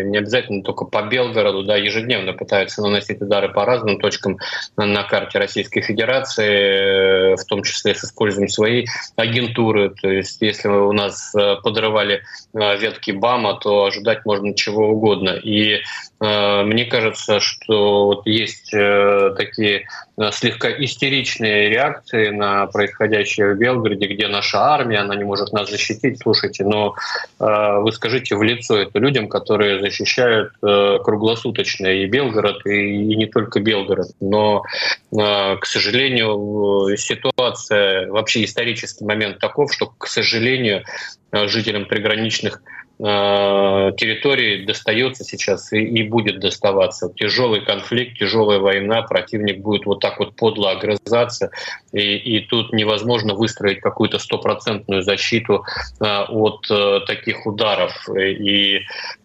не 0.10 0.18
обязательно 0.18 0.64
только 0.64 0.86
по 0.86 1.02
Белгороду, 1.04 1.64
да, 1.64 1.76
ежедневно 1.76 2.34
пытаются 2.34 2.82
наносить 2.82 3.22
удары 3.22 3.50
по 3.50 3.66
разным 3.66 4.00
точкам 4.00 4.38
на 4.78 5.04
карте 5.04 5.40
Российской 5.40 5.82
Федерации, 5.82 7.34
э, 7.34 7.36
в 7.36 7.46
том 7.46 7.64
числе 7.64 7.96
с 7.96 8.04
использованием 8.04 8.50
своей 8.50 8.88
агентуры. 9.16 9.94
То 10.02 10.10
есть 10.10 10.42
если 10.42 10.68
у 10.68 10.92
нас 10.92 11.34
э, 11.36 11.56
подрывали 11.64 12.24
ветки 12.54 13.12
БАМа, 13.12 13.60
то 13.60 13.86
ожидать 13.86 14.26
можно 14.26 14.54
чего 14.56 14.90
угодно. 14.90 15.30
И 15.30 15.82
мне 16.20 16.86
кажется, 16.86 17.40
что 17.40 18.08
вот 18.08 18.28
есть 18.28 18.72
такие 18.72 19.86
слегка 20.32 20.70
истеричные 20.70 21.70
реакции 21.70 22.30
на 22.30 22.68
происходящее 22.68 23.54
в 23.54 23.58
Белгороде, 23.58 24.08
где 24.08 24.28
наша 24.28 24.60
армия, 24.60 25.00
она 25.00 25.16
не 25.16 25.24
может 25.24 25.54
нас 25.54 25.70
защитить. 25.70 26.20
Слушайте, 26.22 26.66
но 26.66 26.96
э, 27.40 27.80
вы 27.80 27.92
скажите 27.92 28.36
в 28.36 28.44
лицо 28.44 28.78
это 28.78 29.00
людям, 29.00 29.28
которые 29.28 29.80
защищают 29.80 30.52
э, 30.62 30.98
круглосуточно 31.04 31.88
и 31.88 32.06
Белгород, 32.06 32.66
и, 32.66 33.16
не 33.16 33.28
только 33.28 33.60
Белгород. 33.60 34.08
Но, 34.20 34.64
э, 35.12 35.56
к 35.58 35.66
сожалению, 35.66 36.96
ситуация, 36.98 38.10
вообще 38.10 38.44
исторический 38.44 39.06
момент 39.06 39.40
таков, 39.40 39.74
что, 39.74 39.88
к 39.88 40.08
сожалению, 40.08 40.84
э, 41.32 41.48
жителям 41.48 41.86
приграничных 41.86 42.62
Э, 42.62 42.89
территории 43.02 44.66
достается 44.66 45.24
сейчас 45.24 45.72
и, 45.72 45.78
и 45.78 46.04
будет 46.04 46.42
доставаться. 46.42 47.10
Тяжелый 47.16 47.62
конфликт, 47.62 48.18
тяжелая 48.18 48.60
война, 48.60 49.04
противник 49.04 49.62
будет 49.62 49.86
вот 49.86 50.02
так 50.02 50.20
вот 50.20 50.36
подло 50.36 50.72
огрызаться, 50.72 51.52
и, 51.94 52.18
и 52.18 52.42
тут 52.42 52.74
невозможно 52.74 53.36
выстроить 53.36 53.80
какую-то 53.80 54.20
стопроцентную 54.20 55.02
защиту 55.02 55.64
э, 56.02 56.24
от 56.28 56.70
э, 56.70 57.00
таких 57.08 57.46
ударов. 57.46 58.10
И, 58.10 58.80
э, 58.80 58.82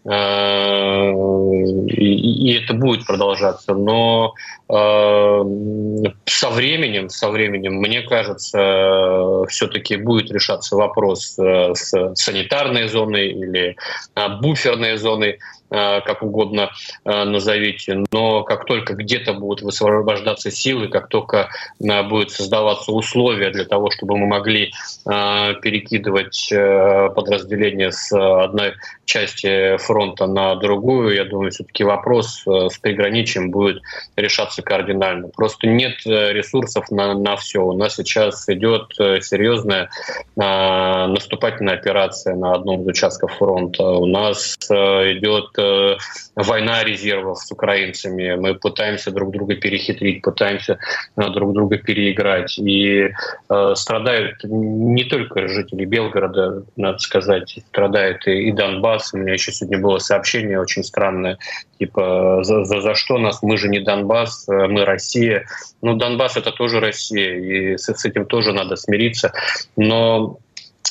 и, 0.07 0.11
и 2.51 2.63
это 2.63 2.75
будет 2.75 3.07
продолжаться. 3.07 3.75
Но 3.75 4.35
э, 4.69 5.45
со 6.27 6.51
временем, 6.51 7.09
со 7.09 7.31
временем, 7.31 7.77
мне 7.77 8.03
кажется, 8.03 9.45
все-таки 9.49 9.97
будет 9.97 10.31
решаться 10.31 10.77
вопрос 10.77 11.39
э, 11.39 11.75
с 11.75 12.15
санитарной 12.17 12.89
зоной 12.89 13.29
или 13.31 13.77
буферные 14.41 14.99
зоны 14.99 15.39
Э, 15.64 15.64
как 16.05 16.23
угодно 16.23 16.71
э, 17.05 17.25
назовите, 17.25 18.05
но 18.13 18.43
как 18.43 18.65
только 18.65 18.95
где-то 18.95 19.35
будут 19.35 19.63
высвобождаться 19.63 20.51
силы, 20.51 20.89
как 20.89 21.09
только 21.09 21.49
э, 21.81 22.03
будут 22.03 22.31
создаваться 22.31 22.93
условия 22.93 23.51
для 23.51 23.65
того, 23.65 23.91
чтобы 23.91 24.17
мы 24.17 24.27
могли 24.27 24.73
перекидывать 25.05 26.49
подразделения 27.15 27.91
с 27.91 28.13
одной 28.13 28.75
части 29.05 29.77
фронта 29.79 30.27
на 30.27 30.55
другую, 30.57 31.15
я 31.15 31.25
думаю, 31.25 31.51
все-таки 31.51 31.85
вопрос 31.85 32.43
с 32.47 32.79
приграничием 32.79 33.51
будет 33.51 33.83
решаться 34.17 34.63
кардинально. 34.63 35.29
Просто 35.29 35.67
нет 35.67 35.95
ресурсов 36.05 36.91
на, 36.91 37.15
на 37.15 37.37
все. 37.37 37.61
У 37.61 37.73
нас 37.73 37.97
сейчас 37.97 38.49
идет 38.49 38.93
серьезная 38.97 39.91
наступательная 40.37 41.75
операция 41.75 42.35
на 42.35 42.53
одном 42.53 42.83
из 42.83 42.87
участков 42.87 43.37
фронта. 43.37 43.85
У 43.85 44.07
нас 44.07 44.57
идет 44.71 45.57
Э, 45.65 45.97
война 46.37 46.83
резервов 46.85 47.39
с 47.39 47.51
украинцами. 47.53 48.35
Мы 48.35 48.55
пытаемся 48.55 49.11
друг 49.11 49.31
друга 49.31 49.57
перехитрить, 49.57 50.23
пытаемся 50.23 50.79
э, 51.17 51.29
друг 51.31 51.53
друга 51.53 51.79
переиграть. 51.79 52.59
И 52.59 53.11
э, 53.49 53.75
страдают 53.75 54.43
не 54.45 55.05
только 55.05 55.49
жители 55.49 55.85
Белгорода, 55.85 56.65
надо 56.77 56.99
сказать, 56.99 57.59
страдает 57.69 58.27
и, 58.27 58.49
и 58.49 58.53
Донбасс. 58.53 59.15
У 59.15 59.19
меня 59.19 59.35
еще 59.35 59.53
сегодня 59.53 59.79
было 59.79 59.99
сообщение 59.99 60.61
очень 60.61 60.83
странное, 60.83 61.39
типа 61.79 62.41
за, 62.43 62.65
за, 62.65 62.81
за 62.81 62.95
что 62.95 63.19
нас, 63.19 63.43
мы 63.43 63.57
же 63.57 63.69
не 63.69 63.81
Донбасс, 63.81 64.47
мы 64.49 64.85
Россия. 64.85 65.47
Ну, 65.83 65.95
Донбасс 65.95 66.37
это 66.37 66.51
тоже 66.51 66.81
Россия, 66.81 67.35
и 67.37 67.77
с, 67.77 67.93
с 67.93 68.05
этим 68.05 68.27
тоже 68.27 68.53
надо 68.53 68.77
смириться. 68.77 69.33
Но 69.77 70.39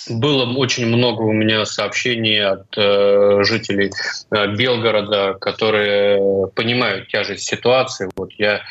было 0.09 0.45
очень 0.57 0.85
много 0.87 1.21
у 1.21 1.31
меня 1.31 1.65
сообщений 1.65 2.43
от 2.43 2.65
э, 2.77 3.43
жителей 3.43 3.91
э, 4.31 4.55
Белгорода, 4.55 5.35
которые 5.39 6.47
понимают 6.49 7.07
тяжесть 7.07 7.45
ситуации. 7.45 8.09
Вот 8.15 8.31
я 8.33 8.61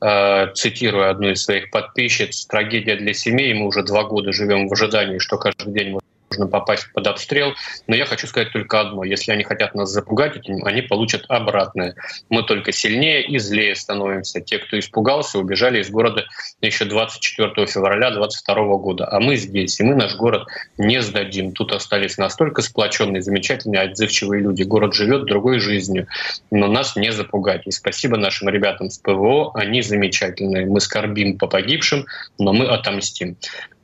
э, 0.00 0.52
цитирую 0.54 1.10
одну 1.10 1.30
из 1.30 1.42
своих 1.42 1.70
подписчиц, 1.70 2.46
трагедия 2.46 2.96
для 2.96 3.12
семей. 3.12 3.54
Мы 3.54 3.66
уже 3.66 3.82
два 3.82 4.04
года 4.04 4.32
живем 4.32 4.68
в 4.68 4.72
ожидании, 4.72 5.18
что 5.18 5.36
каждый 5.36 5.72
день 5.72 5.98
можно 6.30 6.46
попасть 6.46 6.92
под 6.92 7.06
обстрел. 7.06 7.54
Но 7.86 7.96
я 7.96 8.04
хочу 8.04 8.26
сказать 8.26 8.52
только 8.52 8.80
одно. 8.80 9.04
Если 9.04 9.32
они 9.32 9.44
хотят 9.44 9.74
нас 9.74 9.90
запугать 9.90 10.36
они 10.64 10.82
получат 10.82 11.24
обратное. 11.28 11.94
Мы 12.28 12.42
только 12.42 12.72
сильнее 12.72 13.26
и 13.26 13.38
злее 13.38 13.74
становимся. 13.74 14.40
Те, 14.40 14.58
кто 14.58 14.78
испугался, 14.78 15.38
убежали 15.38 15.80
из 15.80 15.90
города 15.90 16.26
еще 16.60 16.84
24 16.84 17.66
февраля 17.66 18.10
2022 18.10 18.76
года. 18.76 19.08
А 19.10 19.20
мы 19.20 19.36
здесь, 19.36 19.80
и 19.80 19.82
мы 19.82 19.94
наш 19.94 20.16
город 20.16 20.46
не 20.76 21.00
сдадим. 21.02 21.52
Тут 21.52 21.72
остались 21.72 22.18
настолько 22.18 22.62
сплоченные, 22.62 23.22
замечательные, 23.22 23.82
отзывчивые 23.82 24.42
люди. 24.42 24.62
Город 24.62 24.94
живет 24.94 25.24
другой 25.24 25.60
жизнью, 25.60 26.06
но 26.50 26.66
нас 26.66 26.96
не 26.96 27.12
запугать. 27.12 27.66
И 27.66 27.70
спасибо 27.70 28.16
нашим 28.16 28.48
ребятам 28.48 28.90
с 28.90 28.98
ПВО, 28.98 29.52
они 29.54 29.82
замечательные. 29.82 30.66
Мы 30.66 30.80
скорбим 30.80 31.38
по 31.38 31.46
погибшим, 31.46 32.06
но 32.38 32.52
мы 32.52 32.66
отомстим. 32.66 33.36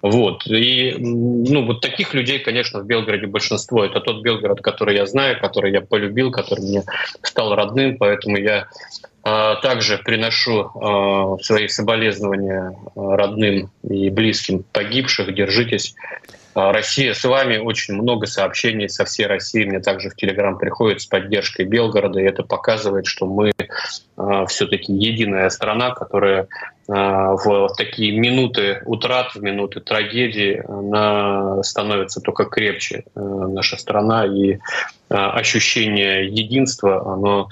Вот. 0.07 0.47
И 0.47 0.95
ну, 0.99 1.65
вот 1.65 1.81
таких 1.81 2.13
людей, 2.13 2.39
конечно, 2.39 2.81
в 2.81 2.87
Белгороде 2.87 3.27
большинство. 3.27 3.87
Это 3.87 4.01
тот 4.01 4.23
Белгород, 4.23 4.61
который 4.61 4.97
я 4.97 5.07
знаю, 5.07 5.41
который 5.41 5.73
я 5.73 5.81
полюбил, 5.81 6.31
который 6.31 6.61
мне 6.61 6.83
стал 7.23 7.55
родным, 7.55 7.97
поэтому 7.97 8.37
я 8.37 8.67
Также 9.25 9.97
приношу 9.97 11.39
свои 11.43 11.69
соболезнования 11.69 12.77
родным 12.95 13.71
и 13.83 14.11
близким 14.11 14.65
погибших. 14.71 15.35
Держитесь. 15.35 15.95
Россия 16.55 17.15
с 17.15 17.25
вами. 17.25 17.57
Очень 17.57 17.95
много 17.95 18.27
сообщений 18.27 18.91
со 18.91 19.07
всей 19.07 19.27
России. 19.27 19.65
Мне 19.65 19.81
также 19.81 20.11
в 20.11 20.17
Телеграм 20.17 20.59
приходит 20.59 21.01
с 21.01 21.07
поддержкой 21.07 21.65
Белгорода. 21.65 22.21
И 22.21 22.25
это 22.25 22.43
показывает, 22.43 23.07
что 23.07 23.25
мы 23.25 23.53
все-таки 24.49 24.93
единая 24.93 25.49
страна, 25.49 25.93
которая 25.93 26.47
в 26.87 27.69
такие 27.77 28.19
минуты 28.19 28.83
утрат, 28.85 29.35
в 29.35 29.43
минуты 29.43 29.81
трагедии 29.81 30.63
она 30.69 31.63
становится 31.63 32.21
только 32.21 32.45
крепче 32.45 33.05
наша 33.15 33.77
страна. 33.77 34.27
И 34.27 34.59
ощущение 35.15 36.27
единства 36.27 37.13
оно 37.13 37.49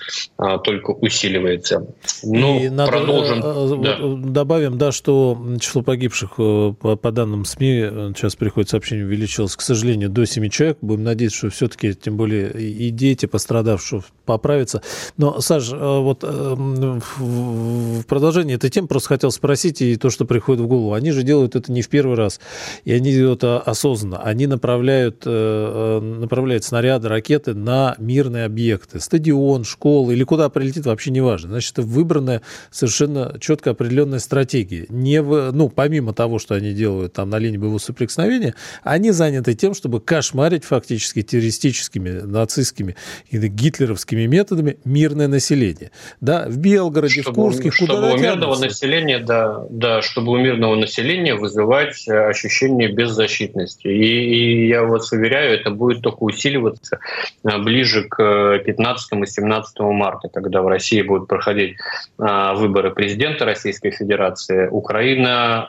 только 0.64 0.90
усиливается. 0.90 1.86
Ну, 2.22 2.60
и 2.60 2.68
надо, 2.68 2.90
продолжим. 2.90 3.40
Да. 3.82 3.98
Добавим, 4.30 4.78
да, 4.78 4.92
что 4.92 5.38
число 5.60 5.82
погибших 5.82 6.32
э, 6.38 6.72
по 6.80 7.12
данным 7.12 7.44
СМИ 7.44 7.80
э, 7.84 8.12
сейчас 8.16 8.36
приходит 8.36 8.70
сообщение 8.70 9.04
увеличилось, 9.04 9.56
к 9.56 9.60
сожалению, 9.60 10.08
до 10.08 10.24
7 10.24 10.48
человек. 10.48 10.78
Будем 10.80 11.04
надеяться, 11.04 11.38
что 11.38 11.50
все-таки, 11.50 11.94
тем 11.94 12.16
более 12.16 12.50
и 12.52 12.90
дети 12.90 13.26
пострадавших 13.26 14.04
поправятся. 14.24 14.82
Но, 15.16 15.40
Саш, 15.40 15.72
э, 15.72 15.76
вот 15.76 16.22
в 16.22 18.04
продолжении 18.04 18.54
этой 18.54 18.70
темы 18.70 18.88
просто 18.88 19.08
хотел 19.08 19.30
спросить, 19.30 19.82
и 19.82 19.96
то, 19.96 20.10
что 20.10 20.24
приходит 20.24 20.62
в 20.62 20.66
голову, 20.66 20.94
они 20.94 21.10
же 21.10 21.22
делают 21.22 21.56
это 21.56 21.70
не 21.72 21.82
в 21.82 21.88
первый 21.88 22.16
раз, 22.16 22.40
и 22.84 22.92
они 22.92 23.12
делают 23.12 23.42
это 23.42 23.58
осознанно. 23.58 24.22
Они 24.22 24.46
направляют, 24.46 25.22
э, 25.26 25.30
э, 25.30 26.00
направляют 26.00 26.64
снаряды, 26.64 27.08
ракеты 27.08 27.51
на 27.54 27.94
мирные 27.98 28.44
объекты. 28.44 29.00
Стадион, 29.00 29.64
школы 29.64 30.14
или 30.14 30.24
куда 30.24 30.48
прилетит, 30.48 30.86
вообще 30.86 31.10
не 31.10 31.20
важно. 31.20 31.50
Значит, 31.50 31.72
это 31.72 31.82
выбранная 31.82 32.42
совершенно 32.70 33.36
четко 33.40 33.70
определенная 33.70 34.18
стратегия. 34.18 34.86
Не 34.88 35.22
в, 35.22 35.52
ну, 35.52 35.68
помимо 35.68 36.12
того, 36.12 36.38
что 36.38 36.54
они 36.54 36.72
делают 36.72 37.12
там 37.12 37.30
на 37.30 37.38
линии 37.38 37.56
боевого 37.56 37.78
соприкосновения, 37.78 38.54
они 38.82 39.10
заняты 39.10 39.54
тем, 39.54 39.74
чтобы 39.74 40.00
кошмарить 40.00 40.64
фактически 40.64 41.22
террористическими, 41.22 42.10
нацистскими 42.22 42.96
и 43.30 43.38
гитлеровскими 43.38 44.26
методами 44.26 44.78
мирное 44.84 45.28
население. 45.28 45.90
Да, 46.20 46.46
в 46.48 46.56
Белгороде, 46.58 47.22
чтобы, 47.22 47.32
в 47.32 47.34
Курске, 47.34 47.70
куда 47.70 47.94
Чтобы 47.94 48.12
у 48.12 48.18
мирного 48.18 48.58
населения, 48.58 49.18
да, 49.18 49.64
да, 49.70 50.02
чтобы 50.02 50.32
у 50.32 50.36
мирного 50.36 50.74
населения 50.76 51.34
вызывать 51.34 52.06
э, 52.08 52.28
ощущение 52.28 52.92
беззащитности. 52.92 53.88
И, 53.88 54.66
и 54.66 54.68
я 54.68 54.82
вас 54.84 55.12
уверяю, 55.12 55.58
это 55.58 55.70
будет 55.70 56.02
только 56.02 56.22
усиливаться 56.22 56.98
ближе 57.42 58.04
к 58.08 58.58
15 58.58 59.12
и 59.22 59.26
17 59.26 59.80
марта, 59.80 60.28
когда 60.28 60.62
в 60.62 60.68
России 60.68 61.02
будут 61.02 61.28
проходить 61.28 61.76
э, 62.18 62.52
выборы 62.54 62.90
президента 62.92 63.44
Российской 63.44 63.90
Федерации. 63.90 64.68
Украина, 64.68 65.66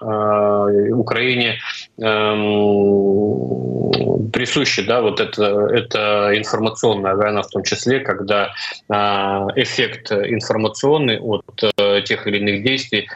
Украине 0.91 1.59
эм, 1.99 3.11
присуща 4.31 4.83
да, 4.85 5.01
вот 5.01 5.19
это, 5.19 5.67
это 5.71 6.31
информационная 6.35 7.15
война 7.15 7.41
в 7.41 7.47
том 7.47 7.63
числе, 7.63 7.99
когда 7.99 8.53
эффект 9.55 10.11
информационный 10.11 11.19
от 11.19 11.45
тех 12.05 12.27
или 12.27 12.37
иных 12.37 12.63
действий 12.63 13.07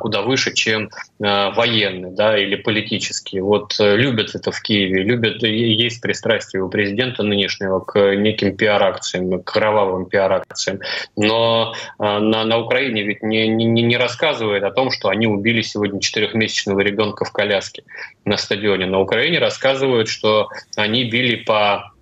куда 0.00 0.22
выше, 0.22 0.52
чем 0.54 0.90
военные 1.18 2.12
да, 2.12 2.36
или 2.38 2.56
политические. 2.56 3.42
Вот 3.42 3.74
э, 3.78 3.96
любят 3.96 4.34
это 4.34 4.50
в 4.50 4.60
Киеве, 4.60 5.02
любят, 5.02 5.42
есть 5.42 6.00
пристрастие 6.00 6.62
у 6.62 6.68
президента 6.68 7.22
нынешнего 7.22 7.80
к 7.84 8.16
неким 8.16 8.56
пиар-акциям, 8.56 9.42
к 9.42 9.52
кровавым 9.52 10.06
пиар-акциям. 10.06 10.80
Но 11.16 11.74
а, 11.98 12.18
на, 12.20 12.44
на 12.44 12.58
Украине 12.58 13.02
ведь 13.02 13.22
не, 13.22 13.48
не, 13.48 13.64
не 13.64 13.96
рассказывают 13.96 14.64
о 14.64 14.70
том, 14.70 14.90
что 14.90 15.08
они 15.08 15.26
убили 15.26 15.62
сегодня 15.62 16.00
четырехмесячного 16.00 16.80
ребенка 16.80 17.24
в 17.24 17.32
коляске 17.32 17.84
на 18.24 18.36
стадионе. 18.36 18.86
На 18.86 19.00
Украине 19.00 19.38
рассказывают, 19.38 20.08
что 20.08 20.48
они 20.76 21.04
били 21.04 21.36
по 21.36 21.93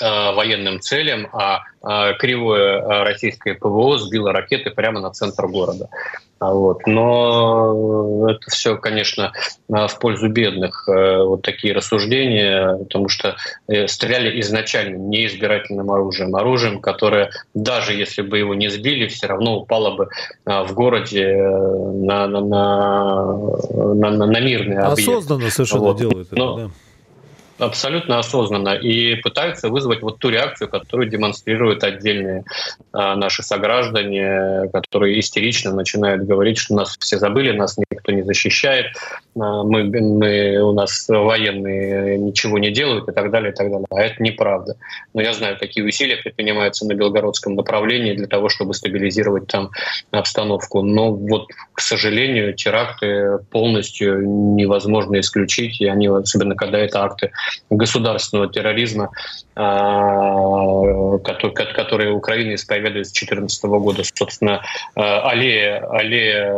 военным 0.00 0.80
целям, 0.80 1.28
а 1.32 1.62
кривое 2.18 3.04
российское 3.04 3.54
ПВО 3.54 3.98
сбило 3.98 4.32
ракеты 4.32 4.70
прямо 4.70 5.00
на 5.00 5.10
центр 5.10 5.46
города. 5.46 5.88
А 6.38 6.52
вот. 6.52 6.86
Но 6.86 8.28
это 8.28 8.50
все, 8.50 8.76
конечно, 8.76 9.32
в 9.68 9.98
пользу 9.98 10.28
бедных. 10.28 10.86
Э, 10.88 11.22
вот 11.22 11.42
такие 11.42 11.72
рассуждения, 11.72 12.76
потому 12.76 13.08
что 13.08 13.36
э, 13.68 13.88
стреляли 13.88 14.38
изначально 14.40 14.96
не 14.96 15.26
избирательным 15.26 15.90
оружием, 15.90 16.36
оружием, 16.36 16.80
которое, 16.80 17.30
даже 17.54 17.94
если 17.94 18.20
бы 18.20 18.38
его 18.38 18.54
не 18.54 18.68
сбили, 18.68 19.08
все 19.08 19.28
равно 19.28 19.60
упало 19.60 19.96
бы 19.96 20.08
э, 20.44 20.62
в 20.64 20.74
городе 20.74 21.34
на, 21.36 22.26
на, 22.26 22.40
на, 22.40 23.24
на, 23.94 24.26
на 24.26 24.40
мирный 24.40 24.76
объект. 24.76 25.08
Осознанно 25.08 25.50
совершенно 25.50 25.82
вот. 25.84 25.98
делают 25.98 26.28
это, 26.28 26.36
Но, 26.36 26.56
да 26.56 26.70
абсолютно 27.58 28.18
осознанно 28.18 28.74
и 28.74 29.16
пытаются 29.16 29.68
вызвать 29.68 30.02
вот 30.02 30.18
ту 30.18 30.28
реакцию, 30.28 30.68
которую 30.68 31.08
демонстрируют 31.08 31.84
отдельные 31.84 32.44
а, 32.92 33.16
наши 33.16 33.42
сограждане, 33.42 34.68
которые 34.72 35.18
истерично 35.20 35.72
начинают 35.72 36.24
говорить, 36.24 36.58
что 36.58 36.74
нас 36.74 36.96
все 36.98 37.18
забыли, 37.18 37.52
нас 37.52 37.76
никто 38.06 38.12
не 38.12 38.22
защищает, 38.22 38.86
а, 39.38 39.64
мы, 39.64 39.84
мы, 39.84 40.58
у 40.62 40.72
нас 40.72 41.06
военные 41.08 42.18
ничего 42.18 42.58
не 42.58 42.70
делают 42.70 43.08
и 43.08 43.12
так 43.12 43.30
далее, 43.30 43.52
и 43.52 43.54
так 43.54 43.70
далее. 43.70 43.86
А 43.90 44.00
это 44.00 44.22
неправда. 44.22 44.76
Но 45.14 45.22
я 45.22 45.32
знаю, 45.32 45.58
какие 45.58 45.84
усилия 45.84 46.16
предпринимаются 46.16 46.86
на 46.86 46.94
белгородском 46.94 47.54
направлении 47.54 48.14
для 48.14 48.26
того, 48.26 48.48
чтобы 48.48 48.74
стабилизировать 48.74 49.46
там 49.46 49.70
обстановку. 50.10 50.82
Но 50.82 51.12
вот, 51.12 51.48
к 51.72 51.80
сожалению, 51.80 52.54
теракты 52.54 53.38
полностью 53.50 54.26
невозможно 54.54 55.20
исключить, 55.20 55.80
и 55.80 55.86
они, 55.86 56.08
особенно 56.08 56.54
когда 56.54 56.78
это 56.78 57.02
акты 57.02 57.32
государственного 57.70 58.50
терроризма, 58.50 59.10
а, 59.54 61.18
которые 61.18 62.12
Украина 62.12 62.54
исповедует 62.54 63.06
с 63.06 63.12
2014 63.12 63.64
года. 63.64 64.02
Собственно, 64.04 64.62
а, 64.94 65.28
аллея, 65.30 65.86
аллея 65.90 66.52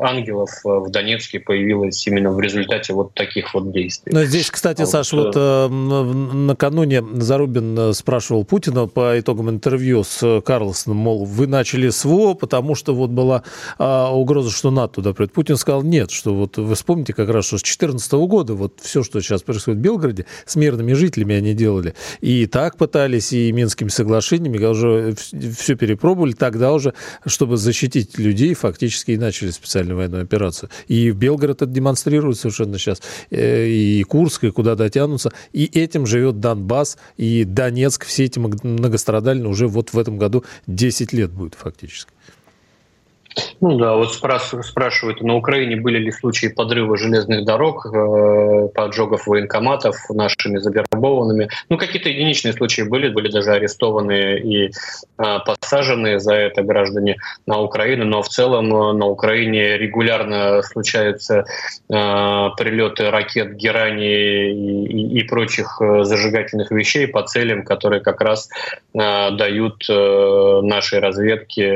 ангелов 0.00 0.50
в 0.64 0.90
Донецке 0.94 1.40
появилась 1.40 2.06
именно 2.06 2.30
в 2.30 2.40
результате 2.40 2.92
вот 2.92 3.12
таких 3.14 3.52
вот 3.52 3.72
действий. 3.72 4.12
Но 4.12 4.24
здесь, 4.24 4.50
кстати, 4.50 4.82
а 4.82 4.86
Саш, 4.86 5.12
вот, 5.12 5.26
вот 5.26 5.36
э, 5.36 5.68
накануне 5.68 7.04
Зарубин 7.14 7.78
э, 7.78 7.92
спрашивал 7.92 8.44
Путина 8.44 8.86
по 8.86 9.18
итогам 9.18 9.50
интервью 9.50 10.04
с 10.04 10.40
Карлсоном, 10.40 10.96
мол, 10.96 11.24
вы 11.24 11.46
начали 11.46 11.90
СВО, 11.90 12.34
потому 12.34 12.74
что 12.74 12.94
вот 12.94 13.10
была 13.10 13.42
угроза, 13.78 14.50
что 14.50 14.70
НАТО 14.70 14.94
туда 14.94 15.12
придет. 15.12 15.32
Путин 15.32 15.56
сказал 15.56 15.82
нет, 15.82 16.10
что 16.10 16.34
вот 16.34 16.56
вы 16.56 16.74
вспомните 16.74 17.12
как 17.12 17.28
раз, 17.28 17.46
что 17.46 17.58
с 17.58 17.62
2014 17.62 18.12
года 18.12 18.54
вот 18.54 18.80
все, 18.80 19.02
что 19.02 19.20
сейчас 19.20 19.42
происходит 19.42 19.80
в 19.80 19.82
Белгороде, 19.82 20.26
с 20.46 20.56
мирными 20.56 20.92
жителями 20.92 21.34
они 21.34 21.54
делали. 21.54 21.94
И 22.20 22.46
так 22.46 22.76
пытались, 22.76 23.32
и 23.32 23.52
Минскими 23.52 23.88
соглашениями, 23.88 24.64
уже 24.64 25.14
все 25.56 25.74
перепробовали, 25.74 26.32
тогда 26.32 26.72
уже, 26.72 26.94
чтобы 27.26 27.56
защитить 27.56 28.18
людей, 28.18 28.54
фактически 28.54 29.12
и 29.12 29.16
начали 29.16 29.50
специальную 29.50 29.96
военную 29.96 30.22
операцию. 30.22 30.70
И 30.88 31.10
Белгород 31.10 31.62
это 31.62 31.66
демонстрирует 31.66 32.38
совершенно 32.38 32.78
сейчас, 32.78 33.00
э, 33.30 33.66
и 33.66 34.02
Курск, 34.04 34.44
и 34.44 34.50
куда 34.50 34.74
дотянутся. 34.74 35.32
И 35.52 35.64
этим 35.66 36.06
живет 36.06 36.40
Донбасс, 36.40 36.96
и 37.16 37.44
Донецк, 37.44 38.04
все 38.04 38.24
эти 38.24 38.38
многострадальные 38.38 39.48
уже 39.48 39.68
вот 39.68 39.92
в 39.92 39.98
этом 39.98 40.18
году 40.18 40.44
10 40.66 41.12
лет 41.12 41.30
будет 41.30 41.54
фактически. 41.54 42.12
Ну 43.66 43.78
да, 43.78 43.94
вот 43.94 44.12
спрашивают, 44.12 45.22
на 45.22 45.36
Украине 45.36 45.76
были 45.76 45.96
ли 45.96 46.12
случаи 46.12 46.48
подрыва 46.48 46.98
железных 46.98 47.46
дорог, 47.46 47.86
э, 47.86 48.68
поджогов 48.74 49.26
военкоматов 49.26 49.96
нашими 50.10 50.58
завербованными. 50.58 51.48
Ну, 51.70 51.78
какие-то 51.78 52.10
единичные 52.10 52.52
случаи 52.52 52.82
были, 52.82 53.08
были 53.08 53.28
даже 53.28 53.52
арестованные 53.52 54.38
и 54.38 54.66
э, 54.66 54.70
посаженные 55.46 56.20
за 56.20 56.34
это 56.34 56.62
граждане 56.62 57.16
на 57.46 57.58
Украину, 57.62 58.04
но 58.04 58.20
в 58.20 58.28
целом 58.28 58.66
э, 58.66 58.92
на 58.92 59.06
Украине 59.06 59.78
регулярно 59.78 60.60
случаются 60.62 61.46
прилеты 61.88 63.10
ракет, 63.10 63.56
герани 63.56 64.52
и, 64.52 65.20
и, 65.20 65.22
прочих 65.22 65.80
зажигательных 65.80 66.70
вещей 66.70 67.06
по 67.06 67.22
целям, 67.22 67.62
которые 67.62 68.00
как 68.00 68.20
раз 68.20 68.48
дают 68.92 69.84
нашей 69.88 70.98
разведке 70.98 71.70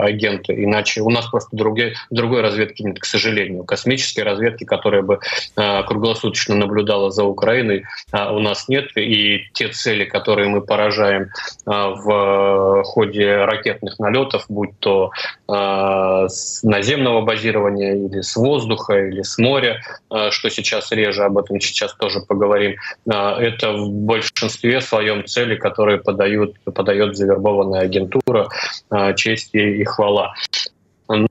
агенты. 0.00 0.64
Иначе 0.64 1.00
у 1.02 1.10
нас 1.10 1.21
нас 1.22 1.30
просто 1.30 1.56
другой, 1.56 1.94
другой 2.10 2.42
разведки 2.42 2.82
нет, 2.82 2.98
к 2.98 3.04
сожалению. 3.04 3.64
Космической 3.64 4.20
разведки, 4.20 4.64
которая 4.64 5.02
бы 5.02 5.20
э, 5.56 5.82
круглосуточно 5.84 6.54
наблюдала 6.54 7.10
за 7.10 7.24
Украиной, 7.24 7.84
э, 8.12 8.30
у 8.30 8.38
нас 8.40 8.68
нет. 8.68 8.96
И 8.96 9.44
те 9.52 9.68
цели, 9.68 10.04
которые 10.04 10.48
мы 10.48 10.60
поражаем 10.60 11.22
э, 11.22 11.28
в 11.66 12.82
ходе 12.84 13.36
ракетных 13.36 13.98
налетов, 13.98 14.44
будь 14.48 14.78
то 14.78 15.10
э, 15.48 16.28
с 16.28 16.62
наземного 16.62 17.22
базирования 17.22 17.94
или 17.94 18.20
с 18.20 18.36
воздуха, 18.36 18.94
или 18.94 19.22
с 19.22 19.38
моря, 19.38 19.82
э, 20.10 20.30
что 20.30 20.50
сейчас 20.50 20.90
реже, 20.92 21.24
об 21.24 21.38
этом 21.38 21.60
сейчас 21.60 21.94
тоже 21.94 22.20
поговорим, 22.20 22.76
э, 23.06 23.12
это 23.12 23.72
в 23.72 23.90
большинстве 23.90 24.80
своем 24.80 25.24
цели, 25.26 25.56
которые 25.56 25.98
подают, 25.98 26.56
подает 26.64 27.16
завербованная 27.16 27.80
агентура, 27.80 28.48
э, 28.90 29.14
честь 29.14 29.54
и 29.54 29.84
хвала. 29.84 30.34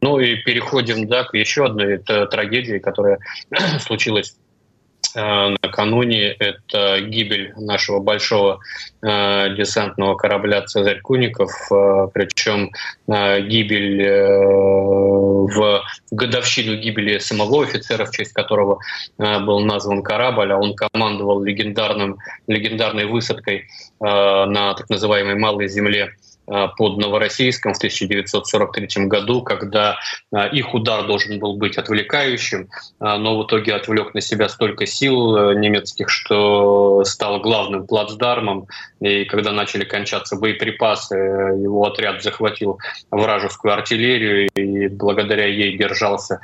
Ну 0.02 0.20
и 0.20 0.36
переходим 0.36 1.08
да, 1.08 1.24
к 1.24 1.34
еще 1.34 1.66
одной 1.66 1.98
трагедии, 1.98 2.80
которая 2.80 3.20
случилась 3.80 4.36
Э, 5.14 5.50
накануне. 5.62 6.32
Это 6.40 7.02
гибель 7.02 7.54
нашего 7.58 8.00
большого 8.00 8.60
э, 9.02 9.56
десантного 9.56 10.16
корабля 10.16 10.62
«Цезарь 10.62 11.02
Куников», 11.02 11.52
э, 11.72 12.08
причем 12.14 12.72
э, 13.08 13.42
гибель 13.42 14.02
э, 14.02 14.38
в 14.38 15.84
годовщину 16.12 16.78
гибели 16.78 17.18
самого 17.18 17.64
офицера, 17.64 18.06
в 18.06 18.12
честь 18.12 18.32
которого 18.32 18.80
э, 19.18 19.40
был 19.40 19.60
назван 19.60 20.02
корабль, 20.02 20.54
а 20.54 20.58
он 20.58 20.76
командовал 20.76 21.44
легендарным, 21.44 22.18
легендарной 22.48 23.06
высадкой 23.06 23.66
на 24.00 24.74
так 24.74 24.90
называемой 24.90 25.36
Малой 25.36 25.68
Земле 25.68 26.12
под 26.78 26.98
Новороссийском 26.98 27.74
в 27.74 27.78
1943 27.78 29.06
году, 29.06 29.42
когда 29.42 29.98
э, 30.34 30.50
их 30.50 30.74
удар 30.74 31.06
должен 31.08 31.40
был 31.40 31.56
быть 31.56 31.78
отвлекающим, 31.78 32.64
э, 32.64 32.68
но 33.00 33.38
в 33.38 33.46
итоге 33.46 33.74
отвлек 33.74 34.14
на 34.14 34.22
себя 34.22 34.50
столько 34.50 34.86
сил 34.86 35.54
немецких, 35.54 36.10
что 36.10 37.04
стал 37.06 37.40
главным 37.40 37.88
плацдармом. 37.88 38.68
И 39.00 39.26
когда 39.26 39.52
начали 39.52 39.86
кончаться 39.86 40.36
боеприпасы, 40.36 41.16
его 41.16 41.86
отряд 41.86 42.22
захватил 42.22 42.80
вражескую 43.10 43.74
артиллерию 43.74 44.50
и 44.54 44.88
благодаря 44.88 45.46
ей 45.46 45.78
держался 45.78 46.42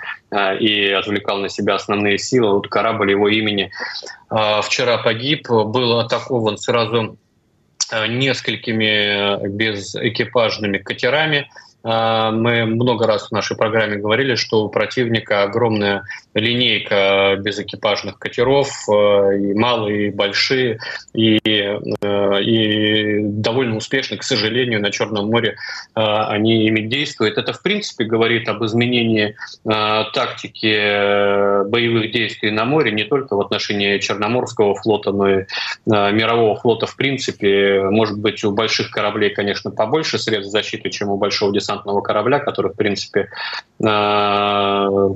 и 0.59 0.89
отвлекал 0.89 1.37
на 1.37 1.49
себя 1.49 1.75
основные 1.75 2.17
силы. 2.17 2.53
Вот 2.53 2.67
корабль 2.67 3.11
его 3.11 3.27
имени 3.27 3.71
вчера 4.63 4.97
погиб, 4.97 5.47
был 5.49 5.99
атакован 5.99 6.57
сразу 6.57 7.17
Э, 7.26 7.26
несколькими 8.07 9.43
э, 9.43 9.47
безэкипажными 9.47 10.77
катерами 10.77 11.49
мы 11.87 12.65
много 12.65 13.07
раз 13.07 13.29
в 13.29 13.31
нашей 13.31 13.55
программе 13.55 13.95
говорили, 13.95 14.35
что 14.35 14.65
у 14.65 14.69
противника 14.69 15.43
огромная 15.43 16.03
линейка 16.33 17.37
безэкипажных 17.39 18.19
катеров, 18.19 18.67
э, 18.89 19.39
и 19.39 19.53
малые, 19.53 20.07
и 20.07 20.11
большие, 20.11 20.79
и, 21.13 21.39
э, 21.45 22.43
и 22.43 23.19
довольно 23.23 23.77
успешно, 23.77 24.17
к 24.17 24.23
сожалению, 24.23 24.81
на 24.81 24.91
Черном 24.91 25.27
море 25.27 25.55
э, 25.95 26.01
они 26.01 26.67
ими 26.67 26.81
действуют. 26.81 27.37
Это, 27.37 27.53
в 27.53 27.61
принципе, 27.61 28.03
говорит 28.03 28.49
об 28.49 28.65
изменении 28.65 29.35
тактики 29.63 31.67
боевых 31.69 32.11
действий 32.11 32.51
на 32.51 32.65
море 32.65 32.91
не 32.91 33.03
только 33.03 33.35
в 33.35 33.41
отношении 33.41 33.97
Черноморского 33.99 34.75
флота, 34.75 35.11
но 35.11 35.29
и 35.29 35.45
мирового 35.85 36.55
флота 36.55 36.85
в 36.85 36.95
принципе. 36.95 37.81
Может 37.89 38.19
быть, 38.19 38.43
у 38.43 38.51
больших 38.51 38.91
кораблей, 38.91 39.29
конечно, 39.29 39.71
побольше 39.71 40.19
средств 40.19 40.51
защиты, 40.51 40.89
чем 40.89 41.09
у 41.09 41.17
большого 41.17 41.53
десанта 41.53 41.76
десантного 41.77 42.01
корабля, 42.01 42.39
который, 42.39 42.71
в 42.71 42.75
принципе, 42.75 43.29
э, 43.79 43.85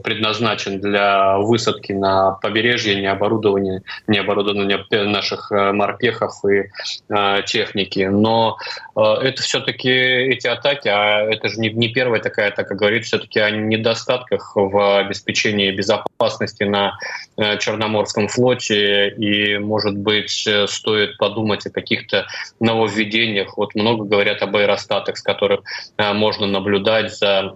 предназначен 0.03 0.79
для 0.79 1.37
высадки 1.39 1.93
на 1.93 2.31
побережье, 2.41 2.95
не 2.95 3.07
оборудования, 3.07 3.81
не 4.07 4.19
оборудования 4.19 4.85
наших 5.05 5.51
э, 5.51 5.71
морпехов 5.71 6.33
и 6.45 6.69
э, 7.09 7.43
техники. 7.45 8.07
Но 8.11 8.57
это 8.95 9.41
все-таки 9.41 9.89
эти 9.89 10.47
атаки, 10.47 10.87
а 10.87 11.21
это 11.21 11.47
же 11.47 11.59
не, 11.59 11.69
не 11.69 11.89
первая 11.89 12.21
такая 12.21 12.49
атака, 12.49 12.75
говорит 12.75 13.05
все-таки 13.05 13.39
о 13.39 13.49
недостатках 13.49 14.53
в 14.55 14.99
обеспечении 14.99 15.71
безопасности 15.71 16.63
на 16.63 16.97
Черноморском 17.37 18.27
флоте. 18.27 19.09
И, 19.09 19.57
может 19.57 19.97
быть, 19.97 20.47
стоит 20.67 21.17
подумать 21.17 21.65
о 21.65 21.69
каких-то 21.69 22.27
нововведениях. 22.59 23.57
Вот 23.57 23.75
много 23.75 24.05
говорят 24.05 24.41
об 24.41 24.55
аэростатах, 24.55 25.17
с 25.17 25.21
которых 25.21 25.61
можно 25.97 26.47
наблюдать 26.47 27.15
за 27.15 27.55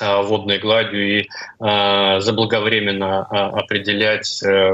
водной 0.00 0.58
гладью 0.58 1.20
и 1.20 1.28
э, 1.60 2.20
заблаговременно 2.20 3.26
э, 3.30 3.36
определять, 3.36 4.42
э, 4.42 4.70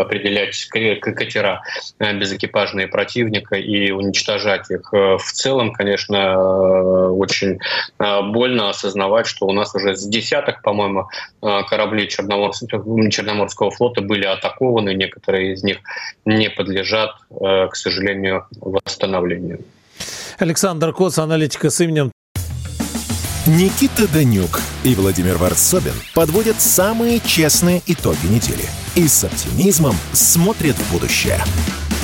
определять 0.00 0.66
катера 0.66 1.62
э, 1.98 2.18
безэкипажные 2.18 2.88
противника 2.88 3.56
и 3.56 3.90
уничтожать 3.90 4.70
их. 4.70 4.92
В 4.92 5.32
целом, 5.32 5.72
конечно, 5.72 6.16
э, 6.16 7.08
очень 7.08 7.58
э, 7.98 8.22
больно 8.22 8.70
осознавать, 8.70 9.26
что 9.26 9.46
у 9.46 9.52
нас 9.52 9.74
уже 9.74 9.96
с 9.96 10.06
десяток, 10.06 10.62
по-моему, 10.62 11.08
э, 11.42 11.62
кораблей 11.68 12.08
Черноморского, 12.08 13.70
флота 13.70 14.00
были 14.00 14.24
атакованы, 14.24 14.94
некоторые 14.94 15.54
из 15.54 15.62
них 15.62 15.78
не 16.24 16.50
подлежат, 16.50 17.10
э, 17.30 17.68
к 17.68 17.74
сожалению, 17.74 18.46
восстановлению. 18.60 19.60
Александр 20.38 20.92
Коц, 20.92 21.18
аналитика 21.18 21.70
с 21.70 21.80
именем 21.80 22.12
Никита 23.44 24.06
Данюк 24.06 24.60
и 24.84 24.94
Владимир 24.94 25.36
Варсобин 25.36 25.94
подводят 26.14 26.60
самые 26.60 27.18
честные 27.18 27.82
итоги 27.88 28.26
недели 28.26 28.64
и 28.94 29.08
с 29.08 29.24
оптимизмом 29.24 29.96
смотрят 30.12 30.76
в 30.76 30.92
будущее. 30.92 31.42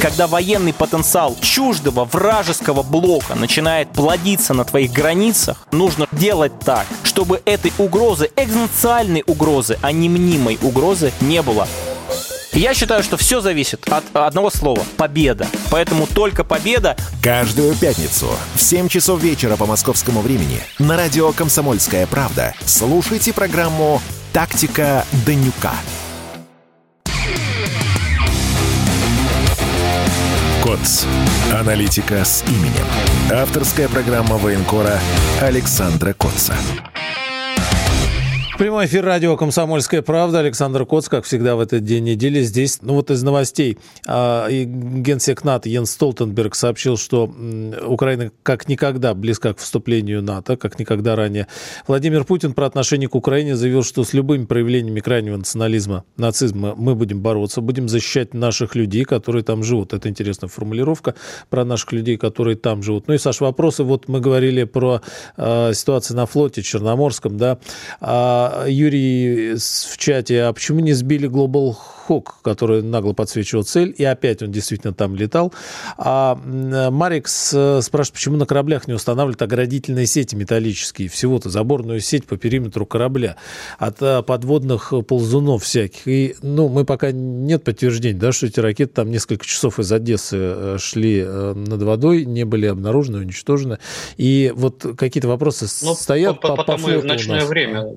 Когда 0.02 0.26
военный 0.26 0.72
потенциал 0.72 1.36
чуждого 1.40 2.06
вражеского 2.06 2.82
блока 2.82 3.36
начинает 3.36 3.88
плодиться 3.92 4.52
на 4.52 4.64
твоих 4.64 4.90
границах, 4.90 5.58
нужно 5.70 6.08
делать 6.10 6.58
так, 6.58 6.86
чтобы 7.04 7.40
этой 7.44 7.72
угрозы, 7.78 8.30
экзистенциальной 8.34 9.22
угрозы, 9.24 9.78
а 9.80 9.92
не 9.92 10.08
мнимой 10.08 10.58
угрозы 10.60 11.12
не 11.20 11.40
было. 11.42 11.68
Я 12.52 12.74
считаю, 12.74 13.02
что 13.02 13.16
все 13.16 13.40
зависит 13.40 13.86
от 13.88 14.04
одного 14.14 14.50
слова– 14.50 14.82
победа. 14.96 15.46
Поэтому 15.70 16.06
только 16.06 16.44
победа. 16.44 16.96
Каждую 17.22 17.74
пятницу 17.74 18.28
в 18.54 18.62
7 18.62 18.88
часов 18.88 19.22
вечера 19.22 19.56
по 19.56 19.66
московскому 19.66 20.20
времени 20.20 20.60
на 20.78 20.96
радио 20.96 21.32
«Комсомольская 21.32 22.06
правда» 22.06 22.54
слушайте 22.64 23.32
программу 23.32 24.00
«Тактика 24.32 25.04
Данюка». 25.26 25.72
КОЦ. 30.64 31.06
Аналитика 31.52 32.24
с 32.24 32.44
именем. 32.46 32.84
Авторская 33.32 33.88
программа 33.88 34.36
военкора 34.36 34.98
Александра 35.40 36.12
Котца. 36.12 36.54
Прямой 38.58 38.86
эфир 38.86 39.04
радио 39.04 39.36
«Комсомольская 39.36 40.02
правда». 40.02 40.40
Александр 40.40 40.84
Коц, 40.84 41.08
как 41.08 41.24
всегда 41.24 41.54
в 41.54 41.60
этот 41.60 41.84
день 41.84 42.02
недели. 42.02 42.42
Здесь, 42.42 42.80
ну 42.82 42.94
вот 42.94 43.08
из 43.08 43.22
новостей, 43.22 43.78
а, 44.04 44.48
генсек 44.50 45.44
НАТО 45.44 45.68
Йен 45.68 45.86
Столтенберг 45.86 46.56
сообщил, 46.56 46.96
что 46.96 47.32
Украина 47.86 48.32
как 48.42 48.68
никогда 48.68 49.14
близка 49.14 49.54
к 49.54 49.58
вступлению 49.58 50.24
НАТО, 50.24 50.56
как 50.56 50.80
никогда 50.80 51.14
ранее. 51.14 51.46
Владимир 51.86 52.24
Путин 52.24 52.52
про 52.52 52.66
отношение 52.66 53.08
к 53.08 53.14
Украине 53.14 53.54
заявил, 53.54 53.84
что 53.84 54.02
с 54.02 54.12
любыми 54.12 54.44
проявлениями 54.44 54.98
крайнего 54.98 55.36
национализма, 55.36 56.02
нацизма 56.16 56.74
мы 56.76 56.96
будем 56.96 57.20
бороться, 57.20 57.60
будем 57.60 57.88
защищать 57.88 58.34
наших 58.34 58.74
людей, 58.74 59.04
которые 59.04 59.44
там 59.44 59.62
живут. 59.62 59.92
Это 59.92 60.08
интересная 60.08 60.48
формулировка 60.48 61.14
про 61.48 61.64
наших 61.64 61.92
людей, 61.92 62.16
которые 62.16 62.56
там 62.56 62.82
живут. 62.82 63.06
Ну 63.06 63.14
и, 63.14 63.18
Саш, 63.18 63.40
вопросы. 63.40 63.84
Вот 63.84 64.08
мы 64.08 64.18
говорили 64.18 64.64
про 64.64 65.00
э, 65.36 65.74
ситуацию 65.74 66.16
на 66.16 66.26
флоте 66.26 66.62
Черноморском, 66.62 67.38
да. 67.38 67.58
А, 68.00 68.47
Юрий 68.66 69.54
в 69.54 69.96
чате, 69.98 70.42
а 70.42 70.52
почему 70.52 70.80
не 70.80 70.92
сбили 70.92 71.28
Global 71.28 71.74
Hawk, 72.08 72.26
который 72.42 72.82
нагло 72.82 73.12
подсвечивал 73.12 73.64
цель, 73.64 73.94
и 73.96 74.04
опять 74.04 74.42
он 74.42 74.50
действительно 74.50 74.94
там 74.94 75.14
летал. 75.14 75.52
А 75.96 76.34
Марикс 76.34 77.52
э, 77.54 77.80
спрашивает, 77.82 78.14
почему 78.14 78.36
на 78.36 78.46
кораблях 78.46 78.88
не 78.88 78.94
устанавливают 78.94 79.42
оградительные 79.42 80.06
сети 80.06 80.34
металлические, 80.34 81.08
всего-то 81.08 81.50
заборную 81.50 82.00
сеть 82.00 82.26
по 82.26 82.36
периметру 82.36 82.86
корабля 82.86 83.36
от 83.78 84.00
э, 84.00 84.22
подводных 84.22 84.92
ползунов 85.06 85.64
всяких. 85.64 86.08
И, 86.08 86.36
ну, 86.42 86.68
мы 86.68 86.84
пока 86.84 87.12
нет 87.12 87.64
подтверждений, 87.64 88.18
да, 88.18 88.32
что 88.32 88.46
эти 88.46 88.60
ракеты 88.60 88.92
там 88.94 89.10
несколько 89.10 89.44
часов 89.44 89.78
из 89.78 89.92
Одессы 89.92 90.36
э, 90.38 90.76
шли 90.78 91.24
над 91.24 91.82
водой, 91.82 92.24
не 92.24 92.44
были 92.44 92.66
обнаружены, 92.66 93.18
уничтожены. 93.18 93.78
И 94.16 94.52
вот 94.54 94.84
какие-то 94.96 95.28
вопросы 95.28 95.66
ну, 95.84 95.94
стоят 95.94 96.40
по, 96.40 96.48
по, 96.48 96.56
по, 96.56 96.64
по, 96.64 96.78
по 96.78 96.98
в 96.98 97.04
ночное 97.04 97.44
время 97.44 97.96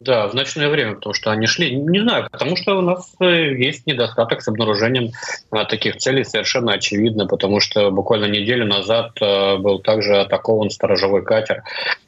Да, 0.00 0.28
в 0.28 0.34
ночное 0.34 0.70
время, 0.70 0.94
потому 0.94 1.12
что 1.12 1.30
они 1.30 1.46
шли. 1.46 1.74
Не 1.74 2.00
знаю, 2.00 2.26
потому 2.32 2.56
что 2.56 2.78
у 2.78 2.80
нас 2.80 3.14
э, 3.20 3.52
есть 3.54 3.86
недостаток 3.86 4.40
с 4.40 4.48
обнаружением 4.48 5.12
а, 5.50 5.66
таких 5.66 5.98
целей 5.98 6.24
совершенно 6.24 6.72
очевидно, 6.72 7.26
потому 7.26 7.60
что 7.60 7.90
буквально 7.90 8.24
неделю 8.24 8.64
назад 8.64 9.12
э, 9.20 9.58
был 9.58 9.78
также 9.80 10.16
атакован 10.16 10.70
сторожевой 10.70 11.22
катер, 11.22 11.64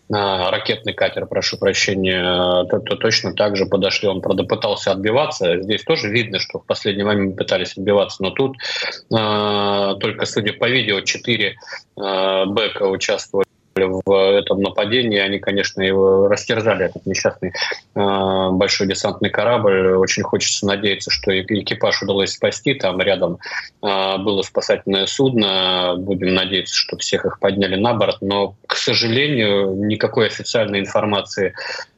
ракетный 0.09 0.93
катер, 0.93 1.27
прошу 1.27 1.59
прощения, 1.59 2.65
то, 2.65 2.81
то 2.81 2.97
точно 2.97 3.35
так 3.35 3.57
же 3.57 3.67
подошли, 3.67 4.09
он, 4.09 4.21
правда, 4.21 4.45
пытался 4.45 4.93
отбиваться. 4.93 5.61
Здесь 5.63 5.85
тоже 5.85 6.09
видно, 6.09 6.39
что 6.39 6.59
в 6.59 6.67
последний 6.67 7.05
момент 7.05 7.37
пытались 7.37 7.77
отбиваться, 7.77 8.23
но 8.23 8.31
тут 8.31 8.57
э, 8.57 9.95
только, 10.01 10.25
судя 10.25 10.55
по 10.55 10.67
видео, 10.67 11.01
четыре 11.01 11.57
э, 11.97 12.45
бэка 12.47 12.85
участвовали 12.85 13.52
в 13.75 14.37
этом 14.37 14.61
нападении. 14.61 15.19
Они, 15.19 15.39
конечно, 15.39 15.83
его 15.83 16.29
растерзали, 16.29 16.87
этот 16.87 17.07
несчастный 17.07 17.53
э, 17.95 18.49
большой 18.51 18.87
десантный 18.87 19.31
корабль. 19.31 19.95
Очень 19.97 20.23
хочется 20.23 20.67
надеяться, 20.67 21.11
что 21.11 21.39
экипаж 21.41 22.03
удалось 22.03 22.33
спасти. 22.33 22.75
Там 22.75 23.01
рядом 23.01 23.39
э, 23.83 24.19
было 24.19 24.43
спасательное 24.43 25.07
судно. 25.07 25.95
Будем 25.97 26.35
надеяться, 26.35 26.75
что 26.75 26.97
всех 26.99 27.25
их 27.25 27.39
подняли 27.39 27.77
на 27.77 27.95
борт. 27.95 28.19
Но, 28.21 28.55
к 28.67 28.77
сожалению, 28.77 29.75
никакой 29.87 30.27
официальной 30.27 30.81
информации 30.81 31.55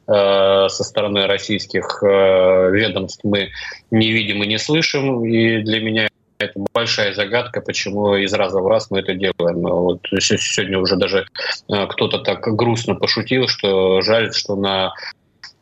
э, 0.07 0.67
со 0.69 0.83
стороны 0.83 1.27
российских 1.27 2.01
ведомств 2.01 3.23
мы 3.23 3.49
не 3.91 4.11
видим 4.11 4.43
и 4.43 4.47
не 4.47 4.57
слышим. 4.57 5.25
И 5.25 5.61
для 5.61 5.79
меня 5.81 6.07
это 6.37 6.65
большая 6.73 7.13
загадка, 7.13 7.61
почему 7.61 8.15
из 8.15 8.33
раза 8.33 8.59
в 8.59 8.67
раз 8.67 8.91
мы 8.91 8.99
это 8.99 9.13
делаем. 9.13 9.61
Вот 9.61 10.01
сегодня 10.19 10.79
уже 10.79 10.95
даже 10.95 11.27
э, 11.69 11.87
кто-то 11.87 12.19
так 12.19 12.41
грустно 12.55 12.95
пошутил, 12.95 13.47
что 13.47 14.01
жаль, 14.01 14.33
что 14.33 14.55
на 14.55 14.93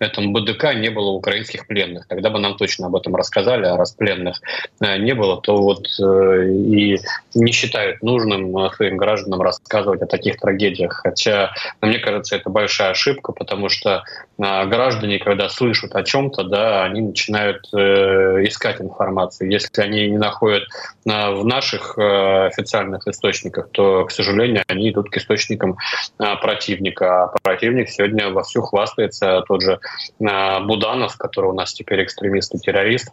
этом 0.03 0.33
БДК 0.33 0.73
не 0.75 0.89
было 0.89 1.09
украинских 1.09 1.67
пленных. 1.67 2.07
Тогда 2.07 2.29
бы 2.29 2.39
нам 2.39 2.57
точно 2.57 2.87
об 2.87 2.95
этом 2.95 3.15
рассказали, 3.15 3.65
а 3.65 3.77
раз 3.77 3.93
пленных 3.93 4.41
э, 4.81 4.97
не 4.97 5.13
было, 5.13 5.41
то 5.41 5.57
вот 5.57 5.87
э, 5.99 6.49
и 6.49 6.99
не 7.33 7.51
считают 7.51 8.01
нужным 8.03 8.55
э, 8.57 8.69
своим 8.75 8.97
гражданам 8.97 9.41
рассказывать 9.41 10.01
о 10.01 10.05
таких 10.05 10.37
трагедиях. 10.37 11.01
Хотя, 11.03 11.51
мне 11.81 11.99
кажется, 11.99 12.35
это 12.35 12.49
большая 12.49 12.91
ошибка, 12.91 13.31
потому 13.31 13.69
что 13.69 14.03
граждане, 14.37 15.19
когда 15.19 15.47
слышат 15.47 15.95
о 15.95 16.03
чем-то, 16.03 16.43
да, 16.43 16.83
они 16.83 17.01
начинают 17.01 17.65
искать 17.67 18.81
информацию. 18.81 19.49
Если 19.49 19.81
они 19.81 20.09
не 20.09 20.17
находят 20.17 20.63
в 21.05 21.43
наших 21.45 21.97
официальных 21.97 23.07
источниках, 23.07 23.69
то, 23.71 24.05
к 24.05 24.11
сожалению, 24.11 24.63
они 24.67 24.89
идут 24.89 25.09
к 25.09 25.17
источникам 25.17 25.77
противника. 26.17 27.23
А 27.23 27.27
противник 27.43 27.89
сегодня 27.89 28.29
вовсю 28.29 28.61
хвастается, 28.61 29.43
тот 29.47 29.61
же 29.61 29.79
Буданов, 30.19 31.17
который 31.17 31.51
у 31.51 31.53
нас 31.53 31.73
теперь 31.73 32.03
экстремист 32.03 32.55
и 32.55 32.59
террорист, 32.59 33.09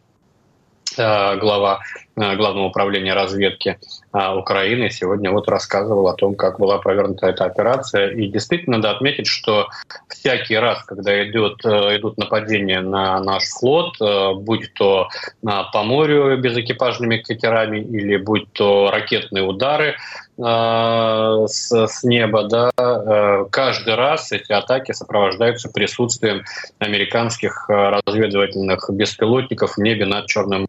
э, 0.96 1.36
глава 1.36 1.80
э, 2.16 2.36
Главного 2.36 2.66
управления 2.66 3.14
разведки 3.14 3.78
э, 4.12 4.34
Украины 4.34 4.90
сегодня 4.90 5.30
вот 5.30 5.48
рассказывал 5.48 6.08
о 6.08 6.14
том, 6.14 6.34
как 6.34 6.58
была 6.58 6.78
провернута 6.78 7.28
эта 7.28 7.44
операция. 7.44 8.10
И 8.10 8.28
действительно 8.28 8.76
надо 8.76 8.90
отметить, 8.90 9.26
что 9.26 9.68
всякий 10.08 10.56
раз, 10.56 10.82
когда 10.84 11.24
идет, 11.28 11.64
идут 11.64 12.18
нападения 12.18 12.80
на 12.80 13.20
наш 13.20 13.44
флот, 13.44 13.96
будь 14.42 14.72
то 14.74 15.08
по 15.42 15.82
морю 15.82 16.36
безэкипажными 16.38 17.18
катерами 17.18 17.78
или 17.78 18.16
будь 18.16 18.52
то 18.52 18.90
ракетные 18.90 19.44
удары, 19.44 19.96
Э, 20.42 21.46
с, 21.46 21.70
с 21.70 22.02
неба, 22.02 22.44
да, 22.44 22.70
э, 22.78 23.44
каждый 23.50 23.94
раз 23.94 24.32
эти 24.32 24.52
атаки 24.52 24.92
сопровождаются 24.92 25.68
присутствием 25.68 26.44
американских 26.78 27.66
э, 27.68 28.00
разведывательных 28.06 28.88
беспилотников 28.90 29.76
в 29.76 29.78
небе 29.78 30.06
над 30.06 30.26
Черным 30.26 30.66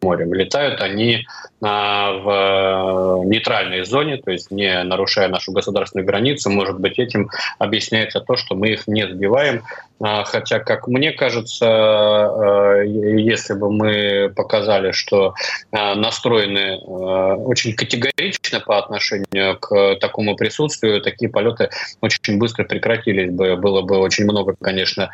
морем. 0.00 0.32
Летают 0.32 0.80
они 0.80 1.26
а, 1.60 2.12
в 2.12 3.24
нейтральной 3.24 3.84
зоне, 3.84 4.18
то 4.18 4.30
есть 4.30 4.52
не 4.52 4.82
нарушая 4.84 5.26
нашу 5.26 5.50
государственную 5.50 6.06
границу. 6.06 6.50
Может 6.50 6.78
быть, 6.78 7.00
этим 7.00 7.30
объясняется 7.58 8.20
то, 8.20 8.36
что 8.36 8.54
мы 8.54 8.68
их 8.68 8.86
не 8.86 9.08
сбиваем. 9.08 9.64
А, 10.00 10.24
хотя, 10.24 10.60
как 10.60 10.86
мне 10.86 11.12
кажется, 11.12 11.66
а, 11.66 12.82
если 12.82 13.54
бы 13.54 13.70
мы 13.72 14.32
показали, 14.34 14.92
что 14.92 15.34
настроены 15.72 16.78
очень 16.78 17.74
категорично 17.74 18.60
по 18.60 18.78
отношению 18.78 19.58
к 19.58 19.96
такому 19.96 20.36
присутствию, 20.36 21.02
такие 21.02 21.30
полеты 21.30 21.70
очень 22.00 22.38
быстро 22.38 22.64
прекратились 22.64 23.30
бы. 23.30 23.56
Было 23.56 23.82
бы 23.82 23.98
очень 23.98 24.24
много, 24.24 24.54
конечно, 24.60 25.10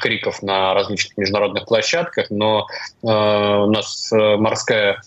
криков 0.00 0.42
на 0.42 0.74
различных 0.74 1.16
международных 1.16 1.66
площадках, 1.66 2.26
но 2.30 2.66
у 3.02 3.06
нас 3.08 4.10
морская 4.12 5.00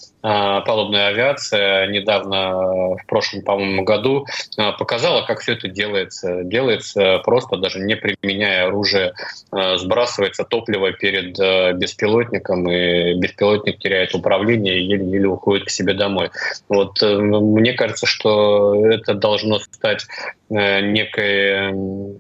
палубная 0.62 1.08
авиация 1.08 1.88
недавно, 1.88 2.96
в 2.96 3.06
прошлом, 3.08 3.44
по-моему, 3.44 3.84
году 3.84 4.26
а, 4.58 4.72
показала, 4.74 5.26
как 5.26 5.40
все 5.40 5.54
это 5.54 5.68
делается. 5.68 6.44
Делается 6.44 7.20
просто, 7.24 7.58
даже 7.58 7.80
не 7.80 7.96
применяя 7.96 8.68
оружие, 8.68 9.14
а, 9.52 9.78
сбрасывается 9.78 10.44
топливо 10.44 10.92
перед 10.92 11.38
беспилотником, 11.78 12.70
и 12.70 13.14
беспилотник 13.16 13.80
теряет 13.80 14.16
управление 14.16 14.80
и 14.80 14.84
еле-еле 14.84 15.28
уходит 15.28 15.66
к 15.66 15.70
себе 15.70 15.94
домой. 15.94 16.30
Вот 16.70 17.02
э, 17.02 17.18
мне 17.18 17.74
кажется, 17.74 18.06
что 18.06 18.86
это 18.90 19.14
должно 19.14 19.60
стать 19.60 20.06
э, 20.50 20.82
некой 20.82 22.20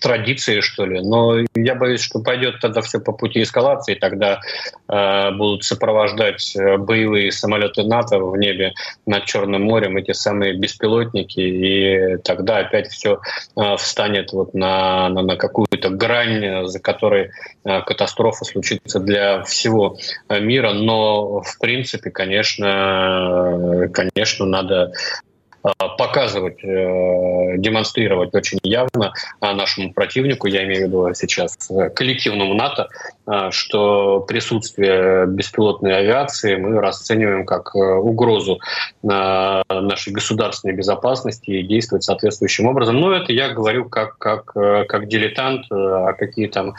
традиции, 0.00 0.60
что 0.60 0.86
ли. 0.86 1.00
Но 1.00 1.38
я 1.54 1.74
боюсь, 1.74 2.00
что 2.00 2.20
пойдет 2.20 2.60
тогда 2.60 2.80
все 2.80 3.00
по 3.00 3.12
пути 3.12 3.42
эскалации, 3.42 3.94
тогда 3.94 4.40
э, 4.88 5.30
будут 5.32 5.64
сопровождать 5.64 6.54
э, 6.56 6.76
боевые 6.76 7.32
самолеты 7.32 7.82
НАТО 7.82 8.18
в 8.18 8.36
небе 8.36 8.74
над 9.06 9.24
Черным 9.24 9.62
морем, 9.62 9.96
эти 9.96 10.12
самые 10.12 10.54
беспилотники, 10.54 11.40
и 11.40 12.16
тогда 12.18 12.58
опять 12.58 12.88
все 12.88 13.20
э, 13.56 13.76
встанет 13.76 14.32
вот 14.32 14.54
на, 14.54 15.08
на, 15.08 15.22
на 15.22 15.36
какую-то 15.36 15.90
грань, 15.90 16.66
за 16.66 16.80
которой 16.80 17.30
э, 17.64 17.80
катастрофа 17.82 18.44
случится 18.44 19.00
для 19.00 19.42
всего 19.42 19.96
мира. 20.28 20.72
Но, 20.72 21.40
в 21.40 21.58
принципе, 21.58 22.10
конечно, 22.10 23.84
э, 23.84 23.88
конечно, 23.88 24.46
надо 24.46 24.76
Э, 24.76 24.92
показывать, 25.74 26.62
э, 26.62 27.56
демонстрировать 27.58 28.34
очень 28.34 28.58
явно 28.62 29.12
э, 29.40 29.52
нашему 29.52 29.92
противнику, 29.92 30.46
я 30.46 30.64
имею 30.64 30.84
в 30.84 30.88
виду 30.88 31.14
сейчас 31.14 31.56
коллективному 31.94 32.54
НАТО, 32.54 32.88
что 33.50 34.20
присутствие 34.20 35.26
беспилотной 35.26 35.98
авиации 35.98 36.56
мы 36.56 36.80
расцениваем 36.80 37.44
как 37.44 37.74
угрозу 37.74 38.60
нашей 39.02 40.12
государственной 40.12 40.74
безопасности 40.74 41.50
и 41.50 41.66
действовать 41.66 42.04
соответствующим 42.04 42.66
образом. 42.66 43.00
Но 43.00 43.12
это 43.12 43.32
я 43.32 43.48
говорю 43.48 43.88
как, 43.88 44.18
как, 44.18 44.52
как 44.52 45.08
дилетант, 45.08 45.66
а 45.70 46.12
какие 46.12 46.46
там 46.46 46.74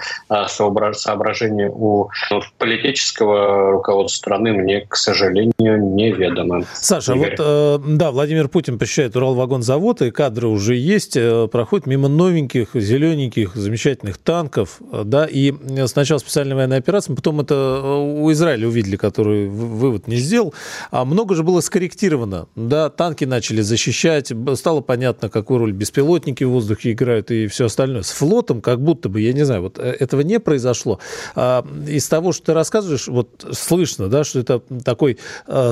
соображения 0.48 1.70
у 1.70 2.10
политического 2.58 3.72
руководства 3.72 4.18
страны 4.18 4.54
мне, 4.54 4.86
к 4.88 4.96
сожалению, 4.96 5.52
неведомы. 5.60 6.66
Саша, 6.74 7.14
Игорь. 7.14 7.36
вот 7.38 7.98
да, 7.98 8.12
Владимир 8.12 8.48
Путин 8.48 8.77
посещает 8.78 9.16
Уралвагонзавод, 9.16 10.02
и 10.02 10.12
кадры 10.12 10.48
уже 10.48 10.76
есть, 10.76 11.18
э, 11.18 11.48
проходит 11.52 11.88
мимо 11.88 12.08
новеньких, 12.08 12.70
зелененьких, 12.74 13.56
замечательных 13.56 14.18
танков, 14.18 14.80
э, 14.92 15.04
да, 15.06 15.26
и 15.26 15.54
сначала 15.88 16.20
специальная 16.20 16.56
военная 16.56 16.78
операция, 16.78 17.16
потом 17.16 17.42
это 17.42 17.54
э, 17.56 18.22
у 18.22 18.32
Израиля 18.32 18.68
увидели, 18.68 18.96
который 18.96 19.48
вывод 19.48 20.08
не 20.08 20.18
сделал, 20.18 20.54
а 20.92 21.06
много 21.06 21.36
же 21.36 21.44
было 21.44 21.62
скорректировано, 21.62 22.48
да, 22.56 22.90
танки 22.90 23.26
начали 23.26 23.62
защищать, 23.62 24.32
стало 24.56 24.82
понятно, 24.82 25.30
какую 25.30 25.60
роль 25.60 25.72
беспилотники 25.72 26.44
в 26.44 26.52
воздухе 26.52 26.92
играют 26.92 27.32
и 27.32 27.48
все 27.48 27.66
остальное. 27.66 28.04
С 28.04 28.12
флотом 28.12 28.62
как 28.62 28.82
будто 28.82 29.10
бы, 29.10 29.22
я 29.22 29.34
не 29.34 29.44
знаю, 29.44 29.62
вот 29.62 29.80
этого 29.80 30.22
не 30.22 30.40
произошло. 30.40 31.00
А 31.36 31.66
из 31.88 32.08
того, 32.08 32.32
что 32.32 32.48
ты 32.48 32.54
рассказываешь, 32.54 33.08
вот 33.08 33.46
слышно, 33.52 34.08
да, 34.08 34.24
что 34.24 34.40
это 34.40 34.62
такой 34.84 35.18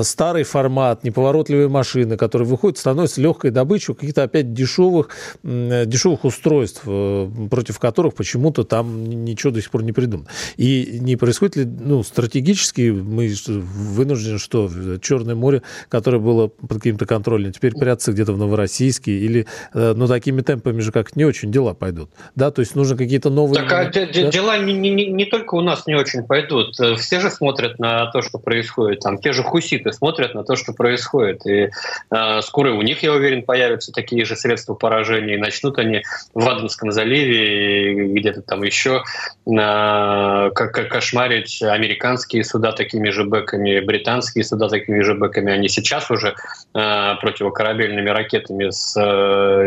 старый 0.02 0.42
формат, 0.42 1.04
неповоротливые 1.04 1.68
машины, 1.68 2.16
которые 2.16 2.48
выходят, 2.48 2.78
становятся 2.78 2.95
становится 2.96 3.20
легкой 3.20 3.50
добычей 3.50 3.94
каких-то 3.94 4.22
опять 4.22 4.52
дешевых, 4.52 5.10
дешевых 5.42 6.24
устройств, 6.24 6.82
э, 6.86 7.28
против 7.50 7.78
которых 7.78 8.14
почему-то 8.14 8.64
там 8.64 9.06
ничего 9.06 9.52
до 9.52 9.60
сих 9.60 9.70
пор 9.70 9.82
не 9.82 9.92
придумано. 9.92 10.28
И 10.56 10.98
не 11.00 11.16
происходит 11.16 11.56
ли, 11.56 11.64
ну, 11.64 12.02
стратегически 12.02 12.90
мы 12.90 13.32
вынуждены, 13.46 14.38
что 14.38 14.70
Черное 15.02 15.34
море, 15.34 15.62
которое 15.88 16.18
было 16.18 16.48
под 16.48 16.78
каким-то 16.78 17.06
контролем, 17.06 17.52
теперь 17.52 17.72
прятаться 17.72 18.12
где-то 18.12 18.32
в 18.32 18.38
Новороссийске 18.38 19.12
или, 19.12 19.46
э, 19.74 19.94
ну, 19.96 20.06
такими 20.06 20.40
темпами 20.40 20.80
же 20.80 20.92
как 20.92 21.16
не 21.16 21.24
очень 21.24 21.52
дела 21.52 21.74
пойдут. 21.74 22.10
Да, 22.34 22.50
то 22.50 22.60
есть 22.60 22.74
нужно 22.74 22.96
какие-то 22.96 23.30
новые... 23.30 23.62
Так, 23.62 23.72
а 23.72 23.90
да? 23.90 24.06
дела 24.06 24.58
не, 24.58 24.72
не, 24.72 25.06
не 25.06 25.24
только 25.26 25.54
у 25.54 25.60
нас 25.60 25.86
не 25.86 25.94
очень 25.94 26.24
пойдут. 26.24 26.78
Э, 26.80 26.94
все 26.96 27.20
же 27.20 27.30
смотрят 27.30 27.78
на 27.78 28.10
то, 28.10 28.22
что 28.22 28.38
происходит. 28.38 29.00
Там 29.00 29.18
те 29.18 29.32
же 29.32 29.42
хуситы 29.42 29.92
смотрят 29.92 30.34
на 30.34 30.44
то, 30.44 30.56
что 30.56 30.72
происходит. 30.72 31.46
И 31.46 31.70
э, 32.10 32.40
скоро 32.42 32.72
у 32.72 32.82
них, 32.86 33.02
я 33.02 33.12
уверен, 33.12 33.42
появятся 33.42 33.92
такие 33.92 34.24
же 34.24 34.36
средства 34.36 34.72
поражения, 34.74 35.34
и 35.34 35.38
начнут 35.38 35.78
они 35.78 36.02
в 36.32 36.48
Аденском 36.48 36.92
заливе 36.92 38.06
где-то 38.14 38.40
там 38.40 38.62
еще 38.62 39.02
как 39.44 40.88
кошмарить 40.88 41.60
американские 41.62 42.44
суда 42.44 42.72
такими 42.72 43.10
же 43.10 43.24
бэками, 43.24 43.80
британские 43.80 44.44
суда 44.44 44.68
такими 44.68 45.02
же 45.02 45.14
бэками. 45.14 45.52
Они 45.52 45.68
сейчас 45.68 46.10
уже 46.10 46.34
противокорабельными 46.72 48.08
ракетами 48.08 48.70
с 48.70 48.94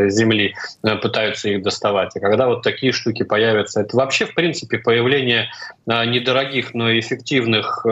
земли 0.10 0.55
пытаются 1.01 1.49
их 1.49 1.62
доставать. 1.62 2.15
И 2.15 2.19
когда 2.19 2.47
вот 2.47 2.63
такие 2.63 2.93
штуки 2.93 3.23
появятся, 3.23 3.82
это 3.82 3.97
вообще, 3.97 4.25
в 4.25 4.34
принципе, 4.34 4.77
появление 4.77 5.49
недорогих, 5.86 6.73
но 6.73 6.97
эффективных 6.97 7.86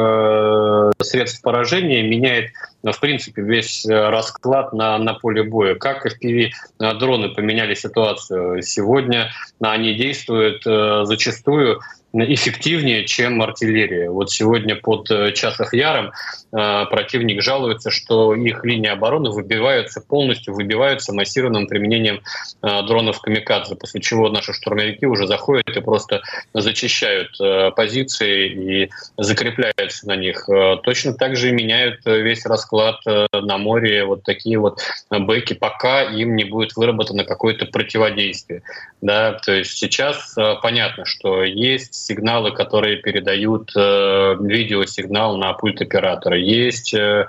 средств 1.02 1.42
поражения 1.42 2.02
меняет 2.04 2.52
в 2.92 3.00
принципе, 3.00 3.42
весь 3.42 3.86
э, 3.86 4.10
расклад 4.10 4.74
на, 4.74 4.98
на 4.98 5.14
поле 5.14 5.44
боя. 5.44 5.76
Как 5.76 6.06
FPV-дроны 6.06 7.34
поменяли 7.34 7.74
ситуацию? 7.74 8.62
Сегодня 8.62 9.32
они 9.60 9.94
действуют 9.96 10.66
э, 10.66 11.02
зачастую 11.06 11.82
эффективнее, 12.26 13.06
чем 13.06 13.42
артиллерия. 13.42 14.10
Вот 14.10 14.32
сегодня 14.32 14.76
под 14.76 15.10
э, 15.12 15.32
Часов 15.34 15.74
Яром 15.74 16.12
э, 16.52 16.86
противник 16.90 17.42
жалуется, 17.42 17.92
что 17.92 18.34
их 18.34 18.64
линии 18.64 18.90
обороны 18.90 19.30
выбиваются 19.30 20.02
полностью, 20.02 20.54
выбиваются 20.54 21.14
массированным 21.14 21.68
применением 21.68 22.22
э, 22.62 22.82
дронов 22.84 23.22
«Камикадзе», 23.22 23.76
после 23.76 24.02
чего 24.02 24.30
наши 24.30 24.54
штурмовики 24.54 25.06
уже 25.06 25.28
заходят 25.28 25.76
и 25.76 25.82
просто 25.82 26.22
зачищают 26.54 27.38
позиции 27.76 28.50
и 28.50 28.90
закрепляются 29.18 30.08
на 30.08 30.16
них. 30.16 30.48
Точно 30.84 31.14
так 31.14 31.36
же 31.36 31.52
меняют 31.52 32.02
весь 32.06 32.46
расклад 32.46 33.00
на 33.06 33.58
море 33.58 34.06
вот 34.06 34.24
такие 34.24 34.58
вот 34.60 34.80
бэки, 35.10 35.54
пока 35.54 36.04
им 36.04 36.36
не 36.36 36.46
будет 36.46 36.76
выработано 36.76 37.26
какое-то 37.26 37.66
противодействие. 37.66 38.64
Да? 39.02 39.34
То 39.34 39.54
есть 39.54 39.78
сейчас 39.78 40.36
понятно, 40.62 41.06
что 41.06 41.44
есть 41.44 42.07
сигналы, 42.08 42.52
которые 42.52 42.98
передают 42.98 43.72
э, 43.76 44.36
видеосигнал 44.40 45.38
на 45.38 45.54
пульт 45.54 45.82
оператора. 45.82 46.38
Есть 46.38 46.94
э, 46.94 47.28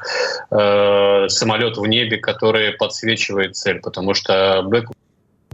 э, 0.50 1.28
самолет 1.28 1.76
в 1.76 1.86
небе, 1.86 2.18
который 2.18 2.72
подсвечивает 2.72 3.56
цель, 3.56 3.80
потому 3.80 4.14
что 4.14 4.62
бэк 4.64 4.90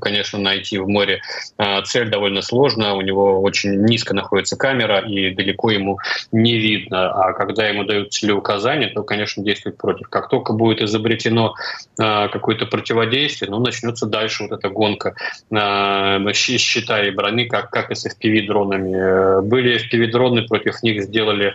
конечно, 0.00 0.38
найти 0.38 0.78
в 0.78 0.88
море 0.88 1.20
а, 1.56 1.82
цель 1.82 2.10
довольно 2.10 2.42
сложно. 2.42 2.94
У 2.94 3.00
него 3.00 3.40
очень 3.40 3.84
низко 3.84 4.14
находится 4.14 4.56
камера, 4.56 4.98
и 4.98 5.30
далеко 5.30 5.70
ему 5.70 5.98
не 6.32 6.58
видно. 6.58 7.10
А 7.10 7.32
когда 7.32 7.66
ему 7.68 7.84
дают 7.84 8.12
целеуказания, 8.12 8.90
то, 8.92 9.02
конечно, 9.02 9.42
действует 9.42 9.76
против. 9.76 10.08
Как 10.08 10.28
только 10.28 10.52
будет 10.52 10.82
изобретено 10.82 11.54
а, 11.98 12.28
какое-то 12.28 12.66
противодействие, 12.66 13.50
ну, 13.50 13.60
начнется 13.60 14.06
дальше 14.06 14.44
вот 14.44 14.52
эта 14.52 14.68
гонка 14.68 15.14
а, 15.52 16.20
щита 16.32 17.02
и 17.02 17.10
брони, 17.10 17.46
как, 17.46 17.70
как 17.70 17.90
и 17.90 17.94
с 17.94 18.06
FPV-дронами. 18.06 19.42
Были 19.42 19.80
FPV-дроны, 19.80 20.46
против 20.46 20.82
них 20.82 21.02
сделали 21.04 21.54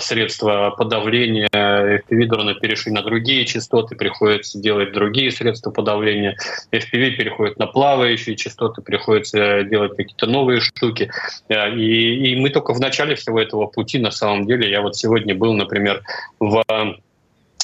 средства 0.00 0.70
подавления. 0.70 1.48
FPV-дроны 1.52 2.54
перешли 2.54 2.92
на 2.92 3.02
другие 3.02 3.44
частоты, 3.44 3.96
приходится 3.96 4.58
делать 4.58 4.92
другие 4.92 5.30
средства 5.30 5.70
подавления. 5.70 6.36
FPV 6.72 7.10
переходит 7.12 7.57
на 7.58 7.66
плавающие 7.66 8.36
частоты, 8.36 8.82
приходится 8.82 9.62
делать 9.64 9.96
какие-то 9.96 10.26
новые 10.26 10.60
штуки. 10.60 11.10
Э, 11.48 11.74
и, 11.74 12.32
и 12.32 12.36
мы 12.36 12.50
только 12.50 12.74
в 12.74 12.80
начале 12.80 13.14
всего 13.14 13.40
этого 13.40 13.66
пути, 13.66 13.98
на 13.98 14.10
самом 14.10 14.46
деле. 14.46 14.70
Я 14.70 14.82
вот 14.82 14.96
сегодня 14.96 15.34
был, 15.34 15.52
например, 15.54 16.02
в 16.40 16.64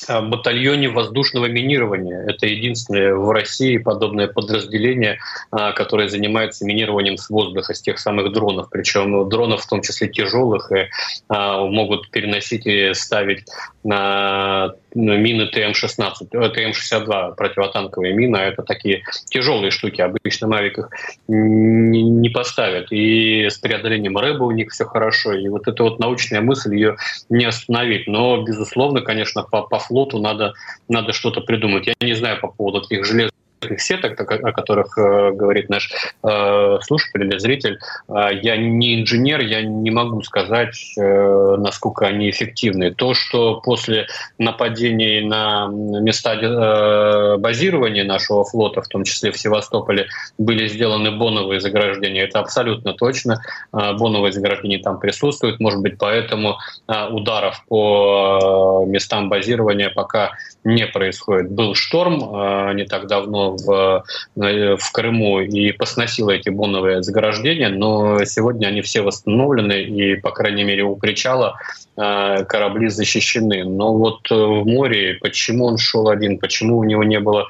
Э, 0.08 0.20
батальоне 0.20 0.88
воздушного 0.88 1.46
минирования. 1.46 2.24
Это 2.26 2.46
единственное 2.46 3.14
в 3.14 3.30
России 3.30 3.78
подобное 3.78 4.26
подразделение, 4.26 5.18
э, 5.52 5.72
которое 5.72 6.08
занимается 6.08 6.64
минированием 6.64 7.16
с 7.16 7.30
воздуха, 7.30 7.74
с 7.74 7.80
тех 7.80 7.98
самых 7.98 8.32
дронов. 8.32 8.68
Причем 8.70 9.28
дронов 9.28 9.62
в 9.62 9.66
том 9.66 9.82
числе 9.82 10.08
тяжелых 10.08 10.70
и 10.72 10.88
могут 11.28 12.10
переносить 12.10 12.66
и 12.66 12.92
ставить 12.94 13.44
на 13.84 14.74
мины 14.94 15.46
ТМ-16, 15.46 16.30
ТМ-62, 16.32 17.36
противотанковые 17.36 18.14
мины. 18.14 18.38
Это 18.38 18.62
такие 18.62 19.04
тяжелые 19.26 19.70
штуки. 19.70 20.00
Обычно 20.00 20.48
Мавик 20.48 20.78
их 20.78 20.88
не 21.28 22.28
поставят. 22.30 22.90
И 22.90 23.46
с 23.48 23.58
преодолением 23.58 24.16
рэба 24.16 24.44
у 24.44 24.50
них 24.50 24.72
все 24.72 24.84
хорошо. 24.84 25.34
И 25.34 25.48
вот 25.48 25.68
эта 25.68 25.82
вот 25.82 25.98
научная 25.98 26.40
мысль, 26.40 26.74
ее 26.74 26.96
не 27.28 27.44
остановить. 27.44 28.06
Но, 28.06 28.42
безусловно, 28.42 29.02
конечно, 29.02 29.42
по, 29.42 29.62
по 29.62 29.78
флоту 29.78 30.18
надо, 30.18 30.54
надо 30.88 31.12
что-то 31.12 31.42
придумать. 31.42 31.86
Я 31.86 31.94
не 32.00 32.14
знаю 32.14 32.40
по 32.40 32.48
поводу 32.48 32.80
таких 32.80 33.04
железных 33.04 33.32
сеток, 33.78 34.20
о 34.20 34.52
которых 34.52 34.96
э, 34.98 35.32
говорит 35.32 35.68
наш 35.68 35.90
э, 36.22 36.78
слушатель 36.82 37.24
или 37.24 37.38
зритель, 37.38 37.78
э, 38.08 38.28
я 38.42 38.56
не 38.56 39.00
инженер, 39.00 39.40
я 39.40 39.62
не 39.62 39.90
могу 39.90 40.22
сказать, 40.22 40.74
насколько 40.96 42.06
они 42.06 42.30
эффективны. 42.30 42.92
То, 42.92 43.14
что 43.14 43.60
после 43.60 44.06
нападений 44.38 45.20
на 45.20 45.68
места 45.68 47.36
базирования 47.38 48.04
нашего 48.04 48.44
флота, 48.44 48.82
в 48.82 48.88
том 48.88 49.04
числе 49.04 49.30
в 49.30 49.38
Севастополе, 49.38 50.06
были 50.38 50.68
сделаны 50.68 51.10
боновые 51.10 51.60
заграждения, 51.60 52.24
это 52.24 52.40
абсолютно 52.40 52.94
точно. 52.94 53.42
Боновые 53.72 54.32
заграждения 54.32 54.80
там 54.80 54.98
присутствуют, 54.98 55.60
может 55.60 55.80
быть, 55.80 55.98
поэтому 55.98 56.58
ударов 56.86 57.64
по 57.68 58.84
местам 58.86 59.28
базирования 59.28 59.90
пока 59.90 60.32
не 60.64 60.86
происходит. 60.86 61.50
Был 61.50 61.74
шторм 61.74 62.76
не 62.76 62.84
так 62.84 63.06
давно 63.06 63.53
в, 63.56 64.04
э, 64.36 64.76
в 64.76 64.92
Крыму 64.92 65.40
и 65.40 65.72
посносила 65.72 66.30
эти 66.30 66.48
боновые 66.48 67.02
заграждения, 67.02 67.68
но 67.68 68.24
сегодня 68.24 68.68
они 68.68 68.82
все 68.82 69.02
восстановлены, 69.02 69.82
и, 69.82 70.16
по 70.16 70.30
крайней 70.30 70.64
мере, 70.64 70.84
у 70.84 70.96
причала 70.96 71.56
э, 71.96 72.44
корабли 72.44 72.88
защищены. 72.88 73.64
Но 73.64 73.94
вот 73.96 74.30
в 74.30 74.64
море, 74.64 75.18
почему 75.20 75.66
он 75.66 75.78
шел 75.78 76.08
один, 76.08 76.38
почему 76.38 76.78
у 76.78 76.84
него 76.84 77.04
не 77.04 77.20
было 77.20 77.46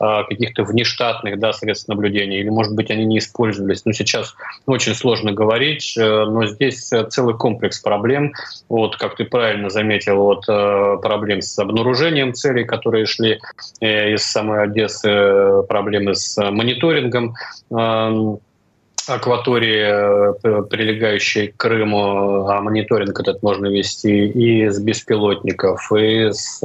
каких-то 0.00 0.64
внештатных 0.64 1.38
да, 1.38 1.52
средств 1.52 1.88
наблюдения, 1.88 2.40
или, 2.40 2.48
может 2.48 2.74
быть, 2.74 2.90
они 2.90 3.04
не 3.04 3.18
использовались. 3.18 3.84
Но 3.84 3.92
сейчас 3.92 4.34
очень 4.64 4.94
сложно 4.94 5.32
говорить, 5.32 5.94
э, 5.96 6.24
но 6.24 6.46
здесь 6.46 6.90
э, 6.90 7.04
целый 7.10 7.36
комплекс 7.36 7.80
проблем. 7.80 8.32
Вот, 8.70 8.96
как 8.96 9.16
ты 9.16 9.24
правильно 9.24 9.68
заметил, 9.68 10.16
вот, 10.16 10.44
э, 10.48 10.96
проблем 11.02 11.42
с 11.42 11.58
обнаружением 11.58 12.32
целей, 12.32 12.64
которые 12.64 13.04
шли 13.04 13.40
из 13.80 14.22
самой 14.22 14.62
Одессы, 14.62 15.62
проблемы 15.68 16.14
с 16.14 16.36
мониторингом 16.50 17.34
акватории, 19.06 20.68
прилегающей 20.68 21.48
к 21.48 21.56
Крыму, 21.56 22.46
а 22.48 22.60
мониторинг 22.60 23.18
этот 23.18 23.42
можно 23.42 23.66
вести 23.66 24.28
и 24.28 24.68
с 24.68 24.78
беспилотников, 24.78 25.92
и 25.92 26.30
с 26.30 26.62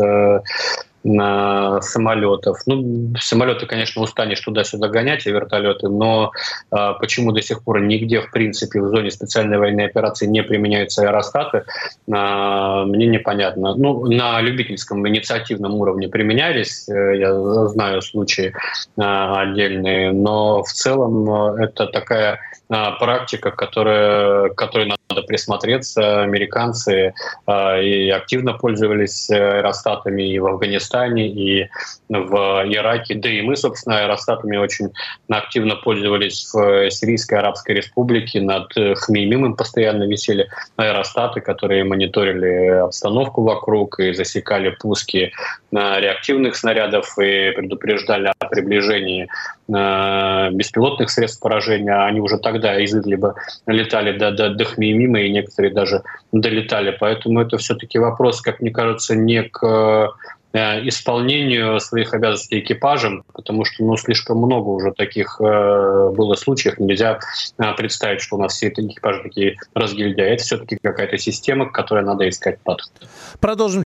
самолетов. 1.05 2.59
Ну, 2.65 3.13
самолеты, 3.19 3.65
конечно, 3.67 4.01
устанешь 4.01 4.39
туда-сюда 4.39 4.87
гонять, 4.87 5.27
и 5.27 5.31
вертолеты, 5.31 5.87
но 5.87 6.31
а, 6.71 6.93
почему 6.93 7.31
до 7.31 7.41
сих 7.41 7.63
пор 7.63 7.81
нигде, 7.81 8.21
в 8.21 8.31
принципе, 8.31 8.81
в 8.81 8.89
зоне 8.89 9.11
специальной 9.11 9.57
военной 9.57 9.85
операции 9.85 10.25
не 10.25 10.41
применяются 10.43 11.03
аэростаты, 11.03 11.63
а, 12.11 12.85
мне 12.85 13.07
непонятно. 13.07 13.75
Ну, 13.75 14.05
на 14.07 14.41
любительском 14.41 15.07
инициативном 15.07 15.75
уровне 15.75 16.07
применялись, 16.07 16.89
э, 16.89 17.17
я 17.17 17.67
знаю 17.67 18.01
случаи 18.01 18.53
а, 18.97 19.41
отдельные, 19.41 20.11
но 20.11 20.63
в 20.63 20.71
целом 20.71 21.55
э, 21.57 21.65
это 21.65 21.87
такая 21.87 22.39
практика, 22.67 23.51
которая, 23.51 24.49
которой 24.49 24.87
надо 24.87 25.01
присмотреться. 25.27 26.23
Американцы 26.23 27.13
а, 27.45 27.79
и 27.79 28.09
активно 28.09 28.53
пользовались 28.53 29.29
аэростатами 29.29 30.23
и 30.23 30.39
в 30.39 30.47
Афганистане, 30.47 31.27
и 31.27 31.69
в 32.09 32.63
Ираке. 32.67 33.15
Да 33.15 33.29
и 33.29 33.41
мы, 33.41 33.55
собственно, 33.55 33.99
аэростатами 33.99 34.57
очень 34.57 34.89
активно 35.29 35.75
пользовались 35.75 36.49
в 36.53 36.89
Сирийской 36.91 37.35
Арабской 37.35 37.75
Республике. 37.75 38.41
Над 38.41 38.71
Хмеймимом 38.73 39.55
постоянно 39.55 40.03
висели 40.03 40.47
аэростаты, 40.75 41.41
которые 41.41 41.83
мониторили 41.83 42.79
обстановку 42.83 43.43
вокруг 43.43 43.99
и 43.99 44.13
засекали 44.13 44.69
пуски 44.69 45.31
реактивных 45.71 46.55
снарядов 46.55 47.17
и 47.19 47.51
предупреждали 47.51 48.31
о 48.39 48.45
приближении 48.47 49.27
беспилотных 49.67 51.09
средств 51.09 51.41
поражения. 51.41 51.95
Они 52.05 52.19
уже 52.21 52.37
тогда 52.37 52.79
из 52.79 52.95
Идлиба 52.95 53.35
летали 53.65 54.17
до, 54.17 54.31
до, 54.31 54.49
до 54.49 54.65
Хмеймима, 54.65 54.94
и 55.03 55.31
некоторые 55.31 55.73
даже 55.73 56.03
долетали. 56.31 56.95
Поэтому 56.99 57.41
это 57.41 57.57
все-таки 57.57 57.99
вопрос, 57.99 58.41
как 58.41 58.61
мне 58.61 58.71
кажется, 58.71 59.15
не 59.15 59.43
к 59.43 60.13
э, 60.53 60.87
исполнению 60.87 61.79
своих 61.79 62.13
обязанностей 62.13 62.59
экипажем, 62.59 63.23
потому 63.33 63.65
что 63.65 63.83
ну, 63.83 63.97
слишком 63.97 64.37
много 64.37 64.69
уже 64.69 64.91
таких 64.91 65.39
э, 65.39 66.11
было 66.15 66.35
случаев. 66.35 66.79
Нельзя 66.79 67.19
э, 67.57 67.73
представить, 67.77 68.21
что 68.21 68.37
у 68.37 68.41
нас 68.41 68.53
все 68.53 68.67
эти 68.67 68.81
экипажи 68.81 69.23
такие 69.23 69.57
разгильдяи. 69.73 70.33
Это 70.33 70.43
все-таки 70.43 70.77
какая-то 70.81 71.17
система, 71.17 71.67
к 71.67 71.73
которой 71.73 72.03
надо 72.03 72.27
искать 72.27 72.59
подход. 72.61 72.91
Продолжим 73.39 73.83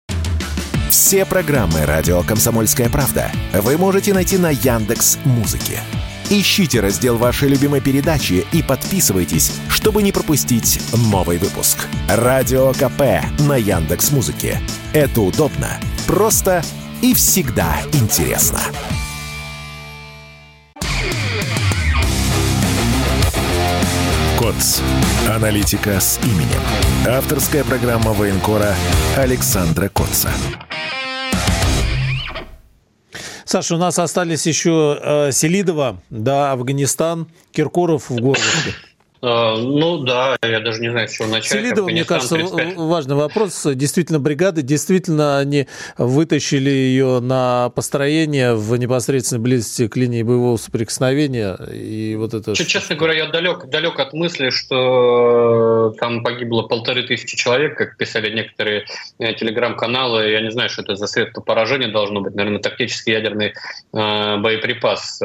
Все 0.90 1.24
программы 1.24 1.84
радио 1.86 2.22
Комсомольская 2.22 2.88
правда 2.88 3.30
вы 3.52 3.76
можете 3.76 4.12
найти 4.12 4.38
на 4.38 4.50
Яндекс 4.50 5.18
Музыке. 5.24 5.80
Ищите 6.30 6.80
раздел 6.80 7.16
вашей 7.16 7.48
любимой 7.48 7.80
передачи 7.80 8.46
и 8.52 8.62
подписывайтесь, 8.62 9.50
чтобы 9.70 10.02
не 10.02 10.12
пропустить 10.12 10.78
новый 10.92 11.38
выпуск. 11.38 11.86
Радио 12.06 12.74
КП 12.74 13.24
на 13.46 13.56
Яндекс 13.56 14.10
Музыке. 14.10 14.60
Это 14.92 15.22
удобно, 15.22 15.80
просто 16.06 16.62
и 17.00 17.14
всегда 17.14 17.80
интересно. 17.94 18.60
КОЦ. 24.38 24.82
Аналитика 25.30 25.98
с 25.98 26.20
именем. 26.22 26.60
Авторская 27.08 27.64
программа 27.64 28.12
военкора 28.12 28.74
Александра 29.16 29.88
Котца. 29.88 30.30
Саша, 33.48 33.76
у 33.76 33.78
нас 33.78 33.98
остались 33.98 34.46
еще 34.46 34.98
э, 35.02 35.32
Селидова, 35.32 36.02
да, 36.10 36.52
Афганистан, 36.52 37.28
Киркоров 37.50 38.10
в 38.10 38.16
Горловке. 38.16 38.74
А, 39.20 39.56
ну 39.56 39.98
да, 39.98 40.36
я 40.42 40.60
даже 40.60 40.80
не 40.80 40.90
знаю, 40.90 41.08
с 41.08 41.12
чего 41.12 41.28
начать. 41.28 41.50
Селидово, 41.50 41.88
мне 41.88 42.04
кажется, 42.04 42.36
35. 42.36 42.76
важный 42.76 43.16
вопрос. 43.16 43.66
Действительно, 43.74 44.20
бригады, 44.20 44.62
действительно, 44.62 45.38
они 45.38 45.66
вытащили 45.96 46.70
ее 46.70 47.20
на 47.20 47.70
построение 47.74 48.54
в 48.54 48.76
непосредственной 48.76 49.42
близости 49.42 49.88
к 49.88 49.96
линии 49.96 50.22
боевого 50.22 50.56
соприкосновения. 50.56 51.56
И 51.72 52.14
вот 52.16 52.34
это... 52.34 52.54
Честно 52.54 52.94
говоря, 52.94 53.14
я 53.14 53.26
далек, 53.26 53.68
далек 53.68 53.98
от 53.98 54.12
мысли, 54.12 54.50
что 54.50 55.92
э, 55.94 55.98
там 55.98 56.22
погибло 56.22 56.62
полторы 56.62 57.02
тысячи 57.02 57.36
человек, 57.36 57.76
как 57.76 57.96
писали 57.96 58.32
некоторые 58.32 58.84
э, 59.18 59.34
телеграм-каналы. 59.34 60.30
Я 60.30 60.40
не 60.42 60.50
знаю, 60.50 60.68
что 60.68 60.82
это 60.82 60.94
за 60.94 61.06
средство 61.06 61.40
поражения 61.40 61.88
должно 61.88 62.20
быть. 62.20 62.34
Наверное, 62.34 62.60
тактический 62.60 63.14
ядерный 63.14 63.54
э, 63.92 64.36
боеприпас, 64.38 65.20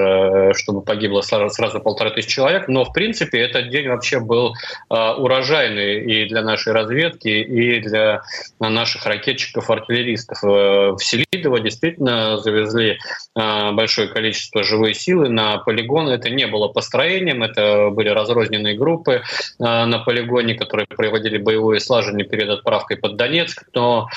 чтобы 0.56 0.82
погибло 0.82 1.22
сразу, 1.22 1.54
сразу 1.54 1.80
полторы 1.80 2.12
тысячи 2.12 2.32
человек. 2.32 2.68
Но, 2.68 2.86
в 2.86 2.94
принципе, 2.94 3.40
это 3.40 3.62
день 3.62 3.83
день 3.84 3.92
вообще 3.92 4.20
был 4.20 4.54
а, 4.90 5.16
урожайный 5.16 6.04
и 6.04 6.26
для 6.28 6.42
нашей 6.42 6.74
разведки, 6.74 7.28
и 7.28 7.80
для 7.82 8.22
наших 8.60 9.06
ракетчиков-артиллеристов. 9.06 10.44
Э, 10.44 10.92
в 10.92 11.00
Селидово 11.00 11.60
действительно 11.60 12.38
завезли 12.38 12.98
а, 13.36 13.72
большое 13.72 14.08
количество 14.08 14.64
живой 14.64 14.94
силы 14.94 15.30
на 15.30 15.58
полигон. 15.58 16.08
Это 16.10 16.30
не 16.30 16.48
было 16.48 16.68
построением, 16.70 17.44
это 17.44 17.90
были 17.90 18.10
разрозненные 18.10 18.76
группы 18.76 19.22
а, 19.60 19.86
на 19.86 20.00
полигоне, 20.00 20.56
которые 20.56 20.88
проводили 20.88 21.38
боевое 21.38 21.80
слаживание 21.80 22.26
перед 22.26 22.50
отправкой 22.50 22.98
под 22.98 23.18
Донецк. 23.18 23.64
Но 23.74 24.08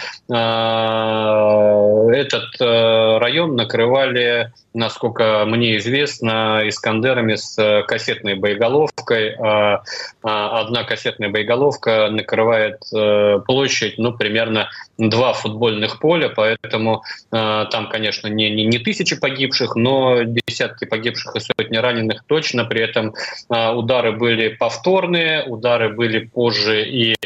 этот 2.12 2.60
э, 2.60 3.18
район 3.18 3.56
накрывали 3.56 4.52
насколько 4.76 5.44
мне 5.46 5.78
известно, 5.78 6.60
Искандерами 6.66 7.34
с 7.34 7.58
э, 7.58 7.82
кассетной 7.84 8.34
боеголовкой. 8.34 9.34
А, 9.56 9.82
а 10.22 10.60
одна 10.60 10.84
кассетная 10.84 11.30
боеголовка 11.30 12.08
накрывает 12.10 12.78
э, 12.94 13.40
площадь, 13.46 13.98
ну, 13.98 14.12
примерно 14.12 14.68
два 14.98 15.32
футбольных 15.32 15.98
поля, 15.98 16.28
поэтому 16.28 17.02
э, 17.32 17.64
там, 17.70 17.88
конечно, 17.88 18.28
не, 18.28 18.50
не, 18.50 18.64
не 18.64 18.78
тысячи 18.78 19.16
погибших, 19.16 19.76
но 19.76 20.22
десятки 20.22 20.84
погибших 20.84 21.36
и 21.36 21.40
сотни 21.40 21.76
раненых 21.76 22.24
точно. 22.26 22.64
При 22.64 22.82
этом 22.82 23.14
удары 23.48 24.12
были 24.12 24.48
повторные, 24.48 25.44
удары 25.44 25.90
были 25.90 26.20
позже 26.20 26.88
и 26.88 27.16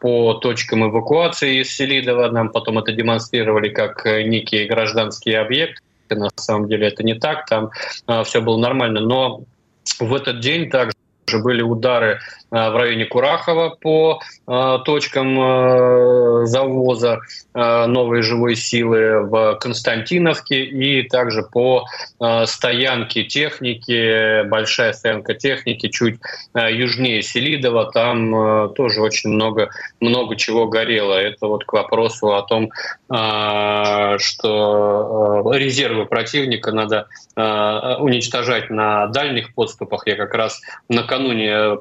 по 0.00 0.34
точкам 0.34 0.90
эвакуации 0.90 1.60
из 1.62 1.74
Селидова. 1.74 2.28
Нам 2.30 2.50
потом 2.50 2.78
это 2.78 2.92
демонстрировали 2.92 3.70
как 3.70 4.04
некие 4.04 4.66
гражданские 4.66 5.38
объекты 5.40 5.80
на 6.10 6.30
самом 6.36 6.68
деле 6.68 6.88
это 6.88 7.02
не 7.02 7.14
так, 7.14 7.46
там 7.46 7.70
а, 8.06 8.24
все 8.24 8.40
было 8.40 8.58
нормально, 8.58 9.00
но 9.00 9.42
в 9.98 10.14
этот 10.14 10.40
день 10.40 10.70
также 10.70 10.93
были 11.38 11.62
удары 11.62 12.20
а, 12.54 12.70
в 12.70 12.76
районе 12.76 13.04
Курахова 13.06 13.76
по 13.80 14.20
а, 14.46 14.78
точкам 14.78 15.38
а, 15.40 16.46
завоза 16.46 17.20
новой 17.54 18.22
живой 18.22 18.54
силы 18.56 19.20
в 19.28 19.56
Константиновке 19.60 20.64
и 20.64 21.08
также 21.08 21.44
по 21.44 21.84
стоянке 22.46 23.22
техники, 23.22 24.42
большая 24.48 24.92
стоянка 24.92 25.34
техники 25.34 25.88
чуть 25.88 26.18
южнее 26.54 27.22
Селидова, 27.22 27.92
там 27.92 28.74
тоже 28.74 29.00
очень 29.02 29.30
много, 29.30 29.70
много 30.00 30.34
чего 30.34 30.66
горело. 30.66 31.14
Это 31.14 31.46
вот 31.46 31.64
к 31.64 31.72
вопросу 31.72 32.34
о 32.34 32.42
том, 32.42 32.72
что 34.18 35.52
резервы 35.54 36.06
противника 36.06 36.72
надо 36.72 37.06
уничтожать 37.36 38.68
на 38.68 39.06
дальних 39.06 39.54
подступах. 39.54 40.08
Я 40.08 40.16
как 40.16 40.34
раз 40.34 40.60
накануне 40.88 41.23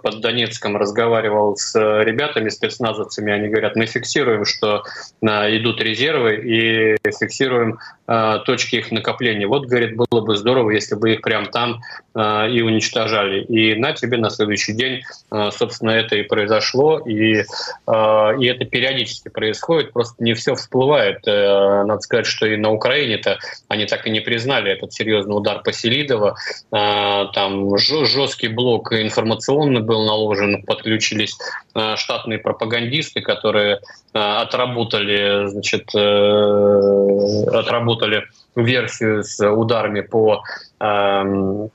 под 0.01 0.21
Донецком 0.21 0.77
разговаривал 0.77 1.55
с 1.55 1.75
э, 1.75 2.03
ребятами, 2.03 2.49
спецназовцами, 2.49 3.31
они 3.31 3.49
говорят, 3.49 3.75
мы 3.75 3.85
фиксируем, 3.85 4.45
что 4.45 4.83
э, 5.21 5.27
идут 5.57 5.81
резервы 5.81 6.35
и 6.35 6.97
фиксируем 7.05 7.79
э, 8.07 8.39
точки 8.45 8.77
их 8.77 8.91
накопления. 8.91 9.47
Вот, 9.47 9.65
говорит, 9.65 9.95
было 9.95 10.21
бы 10.21 10.35
здорово, 10.35 10.71
если 10.71 10.95
бы 10.95 11.13
их 11.13 11.21
прям 11.21 11.47
там 11.47 11.81
и 12.15 12.61
уничтожали. 12.61 13.41
И 13.45 13.73
на 13.73 13.93
тебе 13.93 14.17
на 14.17 14.29
следующий 14.29 14.73
день, 14.73 15.01
собственно, 15.49 15.89
это 15.89 16.15
и 16.15 16.21
произошло, 16.21 16.99
и, 16.99 17.39
и 17.39 18.45
это 18.45 18.65
периодически 18.65 19.29
происходит, 19.29 19.93
просто 19.93 20.23
не 20.23 20.35
все 20.35 20.53
всплывает. 20.53 21.25
Надо 21.25 21.99
сказать, 22.01 22.27
что 22.27 22.45
и 22.45 22.55
на 22.55 22.71
Украине-то 22.71 23.39
они 23.67 23.87
так 23.87 24.05
и 24.05 24.11
не 24.11 24.19
признали 24.19 24.71
этот 24.71 24.93
серьезный 24.93 25.35
удар 25.35 25.63
по 25.63 25.73
Селидово. 25.73 26.35
Там 26.69 27.77
жесткий 27.79 28.49
блок 28.49 28.91
информационный 29.33 29.81
был 29.81 30.05
наложен, 30.05 30.61
подключились 30.63 31.37
э, 31.75 31.95
штатные 31.95 32.39
пропагандисты, 32.39 33.21
которые 33.21 33.79
э, 34.13 34.19
отработали, 34.19 35.47
значит, 35.47 35.89
э, 35.95 37.43
отработали 37.51 38.23
версию 38.55 39.23
с 39.23 39.39
ударами 39.45 40.01
по 40.01 40.43
эм, 40.79 41.69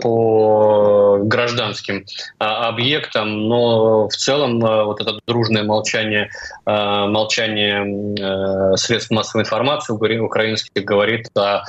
по 0.00 1.18
гражданским 1.24 2.04
объектам, 2.38 3.48
но 3.48 4.06
в 4.06 4.12
целом 4.12 4.60
вот 4.60 5.00
это 5.00 5.18
дружное 5.26 5.64
молчание, 5.64 6.30
молчание 6.64 8.76
средств 8.76 9.10
массовой 9.10 9.42
информации 9.42 9.92
украинских 9.92 10.84
говорит 10.84 11.36
о 11.36 11.64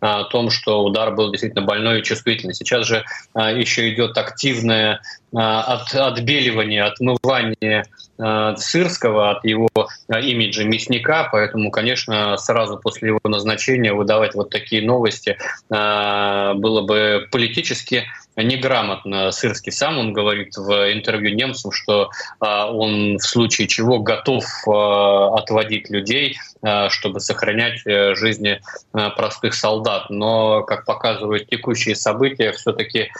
о 0.00 0.24
том, 0.24 0.50
что 0.50 0.82
удар 0.82 1.14
был 1.14 1.30
действительно 1.30 1.62
больной 1.62 2.00
и 2.00 2.02
чувствительный. 2.02 2.54
Сейчас 2.54 2.86
же 2.86 3.04
а, 3.34 3.52
еще 3.52 3.92
идет 3.92 4.16
активное 4.16 5.00
а, 5.34 5.62
от, 5.62 5.94
отбеливание, 5.94 6.84
отмывание 6.84 7.84
Сырского 8.56 9.30
от 9.30 9.46
его 9.46 9.70
имиджа 10.10 10.62
мясника, 10.64 11.30
поэтому, 11.32 11.70
конечно, 11.70 12.36
сразу 12.36 12.76
после 12.76 13.08
его 13.08 13.20
назначения 13.24 13.94
выдавать 13.94 14.34
вот 14.34 14.50
такие 14.50 14.84
новости 14.84 15.38
было 15.70 16.82
бы 16.82 17.26
политически 17.32 18.04
неграмотно. 18.36 19.30
Сырский 19.30 19.72
сам 19.72 19.96
он 19.96 20.12
говорит 20.12 20.54
в 20.54 20.92
интервью 20.92 21.34
немцам, 21.34 21.72
что 21.72 22.10
он 22.40 23.16
в 23.16 23.22
случае 23.22 23.68
чего 23.68 24.00
готов 24.00 24.44
отводить 24.66 25.88
людей, 25.88 26.36
чтобы 26.90 27.20
сохранять 27.20 27.80
э, 27.86 28.14
жизни 28.14 28.60
простых 28.92 29.54
солдат. 29.54 30.10
Но, 30.10 30.62
как 30.62 30.84
показывают 30.84 31.48
текущие 31.48 31.94
события, 31.94 32.52
все-таки 32.52 33.10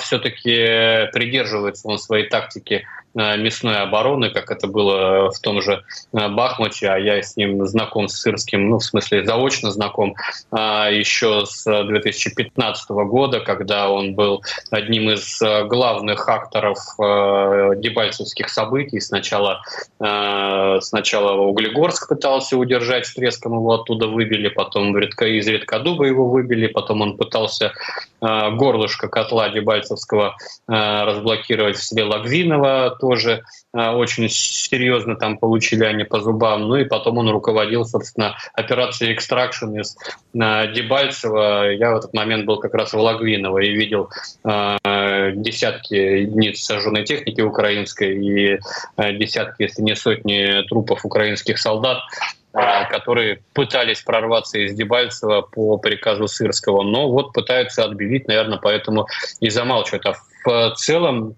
все-таки 0.00 1.10
придерживается 1.12 1.88
он 1.88 1.98
своей 1.98 2.28
тактики 2.28 2.84
Э, 2.84 3.01
мясной 3.14 3.78
обороны, 3.78 4.30
как 4.30 4.50
это 4.50 4.66
было 4.66 5.30
в 5.30 5.38
том 5.40 5.60
же 5.60 5.82
э, 6.12 6.28
Бахмуте, 6.28 6.88
а 6.88 6.96
я 6.96 7.22
с 7.22 7.36
ним 7.36 7.64
знаком 7.66 8.08
с 8.08 8.20
Сырским, 8.20 8.70
ну, 8.70 8.78
в 8.78 8.84
смысле, 8.84 9.24
заочно 9.24 9.70
знаком, 9.70 10.14
а, 10.50 10.88
еще 10.90 11.44
с 11.46 11.64
2015 11.64 12.90
года, 12.90 13.40
когда 13.40 13.90
он 13.90 14.14
был 14.14 14.42
одним 14.70 15.10
из 15.10 15.40
э, 15.42 15.64
главных 15.64 16.28
акторов 16.28 16.78
дебальцевских 16.98 18.48
событий. 18.48 19.00
Сначала, 19.00 19.62
сначала 19.98 21.40
Углегорск 21.42 22.08
пытался 22.08 22.56
удержать 22.56 23.06
с 23.06 23.14
треском, 23.14 23.54
его 23.54 23.74
оттуда 23.74 24.06
выбили, 24.06 24.48
потом 24.48 24.96
из 24.98 25.46
Редкодуба 25.46 26.04
его 26.04 26.28
выбили, 26.28 26.66
потом 26.66 27.00
он 27.00 27.16
пытался 27.16 27.72
горлышко 28.20 29.08
котла 29.08 29.48
Дебальцевского 29.48 30.36
разблокировать 30.66 31.76
в 31.76 31.82
селе 31.82 32.04
Лагвиново, 32.04 32.96
тоже 33.02 33.42
а, 33.72 33.96
очень 33.96 34.28
серьезно 34.28 35.16
там 35.16 35.36
получили 35.36 35.84
они 35.84 36.04
по 36.04 36.20
зубам. 36.20 36.68
Ну 36.68 36.76
и 36.76 36.84
потом 36.84 37.18
он 37.18 37.28
руководил, 37.30 37.84
собственно, 37.84 38.36
операцией 38.54 39.12
«Экстракшн» 39.12 39.76
из 39.80 39.96
а, 40.40 40.68
Дебальцева. 40.68 41.72
Я 41.72 41.90
в 41.90 41.96
этот 41.96 42.14
момент 42.14 42.46
был 42.46 42.60
как 42.60 42.74
раз 42.74 42.92
в 42.92 42.98
Лагвиново 42.98 43.58
и 43.58 43.72
видел 43.72 44.08
э, 44.44 45.32
десятки 45.34 45.94
единиц 45.94 46.62
сожженной 46.62 47.04
техники 47.04 47.40
украинской 47.40 48.14
и 48.14 48.58
десятки, 49.18 49.62
если 49.62 49.82
не 49.82 49.96
сотни 49.96 50.62
трупов 50.68 51.04
украинских 51.04 51.58
солдат. 51.58 51.98
которые 52.90 53.40
пытались 53.54 54.02
прорваться 54.02 54.58
из 54.58 54.74
Дебальцева 54.74 55.40
по 55.40 55.78
приказу 55.78 56.28
Сырского, 56.28 56.82
но 56.82 57.08
вот 57.08 57.32
пытаются 57.32 57.82
отбелить, 57.82 58.28
наверное, 58.28 58.58
поэтому 58.58 59.06
и 59.40 59.48
замалчивают. 59.48 60.04
А 60.04 60.14
в 60.44 60.74
целом 60.74 61.34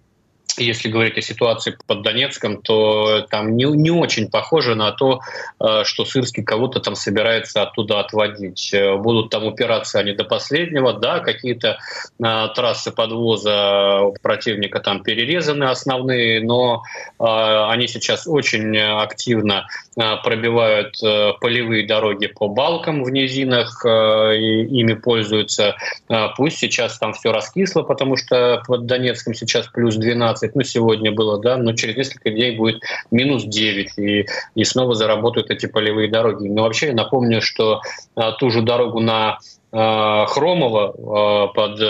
если 0.57 0.89
говорить 0.89 1.19
о 1.19 1.23
ситуации 1.23 1.77
под 1.87 2.03
Донецком, 2.03 2.63
то 2.63 3.27
там 3.31 3.57
не, 3.57 3.65
не 3.65 3.91
очень 3.91 4.31
похоже 4.31 4.75
на 4.75 4.93
то, 4.93 5.21
э, 5.61 5.83
что 5.85 6.05
Сырский 6.05 6.45
кого-то 6.45 6.81
там 6.81 6.95
собирается 6.95 7.63
оттуда 7.63 8.01
отводить. 8.01 8.73
Э, 8.73 8.97
будут 8.97 9.31
там 9.31 9.45
упираться 9.45 9.99
они 9.99 10.13
до 10.13 10.25
последнего, 10.25 10.93
да, 10.93 11.21
какие-то 11.21 11.79
а, 12.23 12.49
трассы 12.49 12.93
подвоза 12.93 14.13
противника 14.23 14.81
там 14.81 15.03
перерезаны 15.03 15.65
основные, 15.65 16.41
но 16.41 16.83
а, 17.19 17.71
они 17.71 17.89
сейчас 17.89 18.27
очень 18.27 18.79
активно 18.79 19.67
а, 19.97 20.17
пробивают 20.17 20.97
а, 21.03 21.33
полевые 21.35 21.87
дороги 21.87 22.27
по 22.27 22.49
балкам 22.49 23.03
в 23.05 23.11
низинах, 23.11 23.85
а, 23.85 24.33
и 24.33 24.65
ими 24.65 24.95
пользуются. 24.95 25.77
А, 26.09 26.29
пусть 26.29 26.59
сейчас 26.59 26.99
там 26.99 27.13
все 27.13 27.33
раскисло, 27.33 27.83
потому 27.83 28.17
что 28.17 28.63
под 28.67 28.87
Донецком 28.87 29.35
сейчас 29.35 29.67
плюс 29.69 29.97
12, 29.97 30.34
15, 30.35 30.55
ну, 30.55 30.63
сегодня 30.63 31.13
было, 31.13 31.41
да, 31.41 31.57
но 31.57 31.73
через 31.73 31.97
несколько 31.97 32.31
дней 32.31 32.57
будет 32.57 32.83
минус 33.11 33.45
9, 33.45 33.99
и, 33.99 34.27
и 34.55 34.65
снова 34.65 34.95
заработают 34.95 35.51
эти 35.51 35.67
полевые 35.67 36.09
дороги. 36.09 36.49
Но 36.49 36.63
вообще 36.63 36.89
я 36.89 36.95
напомню, 36.95 37.41
что 37.41 37.81
а, 38.15 38.33
ту 38.33 38.51
же 38.51 38.63
дорогу 38.63 39.01
на 39.01 39.39
а, 39.73 40.27
Хромово 40.27 40.95
а, 40.97 41.47
под 41.49 41.81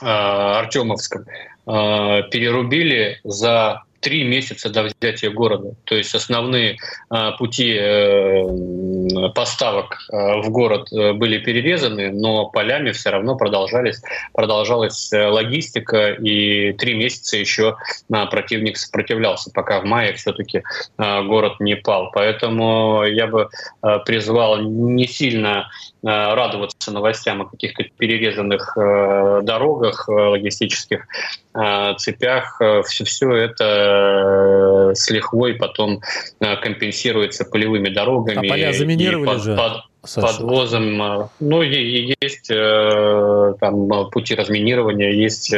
а, 0.00 0.58
Артемовском 0.60 1.26
а, 1.66 2.22
перерубили 2.22 3.20
за 3.24 3.82
три 4.02 4.24
месяца 4.24 4.68
до 4.68 4.82
взятия 4.82 5.30
города. 5.30 5.74
То 5.84 5.94
есть 5.94 6.14
основные 6.14 6.76
а, 7.08 7.32
пути 7.32 7.74
э, 7.78 9.28
поставок 9.34 9.96
а, 10.10 10.42
в 10.42 10.50
город 10.50 10.92
э, 10.92 11.12
были 11.12 11.38
перерезаны, 11.38 12.10
но 12.10 12.46
полями 12.46 12.90
все 12.90 13.10
равно 13.10 13.36
продолжались, 13.36 14.02
продолжалась 14.34 15.12
э, 15.12 15.28
логистика, 15.28 16.10
и 16.10 16.72
три 16.72 16.94
месяца 16.94 17.36
еще 17.36 17.76
а, 18.12 18.26
противник 18.26 18.76
сопротивлялся, 18.76 19.50
пока 19.54 19.80
в 19.80 19.84
мае 19.84 20.12
все-таки 20.14 20.62
город 20.98 21.60
не 21.60 21.76
пал. 21.76 22.10
Поэтому 22.12 23.04
я 23.04 23.26
бы 23.26 23.48
призвал 24.04 24.58
не 24.60 25.06
сильно 25.06 25.68
радоваться 26.02 26.90
новостям 26.90 27.42
о 27.42 27.44
каких-то 27.44 27.84
перерезанных 27.96 28.72
дорогах, 28.76 30.08
логистических 30.08 31.06
цепях. 31.98 32.60
Все, 32.86 33.04
все 33.04 33.32
это 33.34 34.42
Э, 34.92 34.94
с 34.94 35.10
лихвой 35.10 35.54
потом 35.54 36.00
э, 36.40 36.56
компенсируется 36.56 37.44
полевыми 37.44 37.88
дорогами. 37.88 38.46
А 38.46 38.50
поля 38.50 38.72
заминировали 38.72 39.26
под, 39.26 39.42
же? 39.42 39.56
Под, 39.56 39.82
подвозом. 40.14 41.02
Э, 41.02 41.28
ну, 41.40 41.62
есть 41.62 42.48
там 42.48 44.10
пути 44.10 44.34
разминирования, 44.34 45.10
есть 45.12 45.50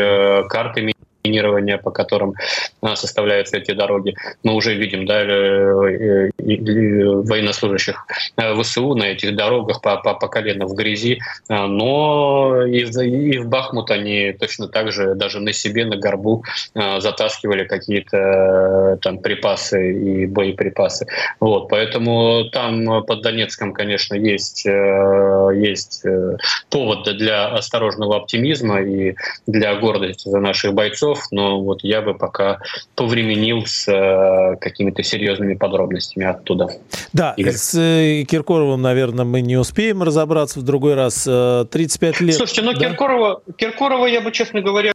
карты 0.48 0.82
минирования, 1.24 1.78
по 1.78 1.90
которым 1.90 2.34
а, 2.82 2.96
составляются 2.96 3.56
эти 3.56 3.72
дороги. 3.72 4.14
Мы 4.42 4.54
уже 4.54 4.74
видим 4.74 5.06
да, 5.06 5.22
э, 5.22 6.30
военнослужащих 6.38 8.06
э, 8.36 8.62
ВСУ 8.62 8.94
на 8.94 9.04
этих 9.04 9.34
дорогах 9.34 9.80
по, 9.80 9.96
по, 9.96 10.14
по 10.14 10.28
колено 10.28 10.66
в 10.66 10.74
грязи, 10.74 11.20
а, 11.48 11.66
но 11.66 12.66
и 12.66 12.84
и 12.84 13.38
в 13.38 13.48
Бахмут 13.48 13.90
они 13.90 14.32
точно 14.38 14.68
так 14.68 14.92
же 14.92 15.14
даже 15.14 15.40
на 15.40 15.52
себе, 15.54 15.86
на 15.86 15.96
горбу 15.96 16.44
а, 16.74 17.00
затаскивали 17.00 17.64
какие-то 17.64 18.16
э, 18.16 18.96
там 19.00 19.18
припасы 19.18 19.94
и 19.94 20.26
боеприпасы. 20.26 21.06
Вот, 21.40 21.68
поэтому 21.70 22.44
там 22.52 23.04
под 23.04 23.22
Донецком, 23.22 23.72
конечно, 23.72 24.14
есть, 24.14 24.66
есть 24.66 26.02
повод 26.68 27.16
для 27.16 27.46
осторожного 27.46 28.16
оптимизма 28.16 28.82
и 28.82 29.14
для 29.46 29.74
гордости 29.76 30.28
за 30.28 30.40
наших 30.40 30.74
бойцов, 30.74 31.13
часов, 31.14 31.26
но 31.30 31.62
вот 31.62 31.80
я 31.82 32.02
бы 32.02 32.14
пока 32.14 32.58
повременил 32.94 33.66
с 33.66 33.88
э, 33.88 34.56
какими-то 34.60 35.02
серьезными 35.02 35.54
подробностями 35.54 36.26
оттуда. 36.26 36.68
Да, 37.12 37.34
Игорь. 37.36 37.52
с 37.52 37.74
э, 37.74 38.24
Киркоровым, 38.24 38.82
наверное, 38.82 39.24
мы 39.24 39.40
не 39.40 39.56
успеем 39.56 40.02
разобраться 40.02 40.60
в 40.60 40.62
другой 40.62 40.94
раз. 40.94 41.24
35 41.24 42.20
э, 42.20 42.24
лет. 42.24 42.36
Слушайте, 42.36 42.62
ну 42.62 42.72
да? 42.72 42.78
Киркорова, 42.78 43.42
Киркорова 43.56 44.06
я 44.06 44.20
бы, 44.20 44.32
честно 44.32 44.60
говоря, 44.60 44.92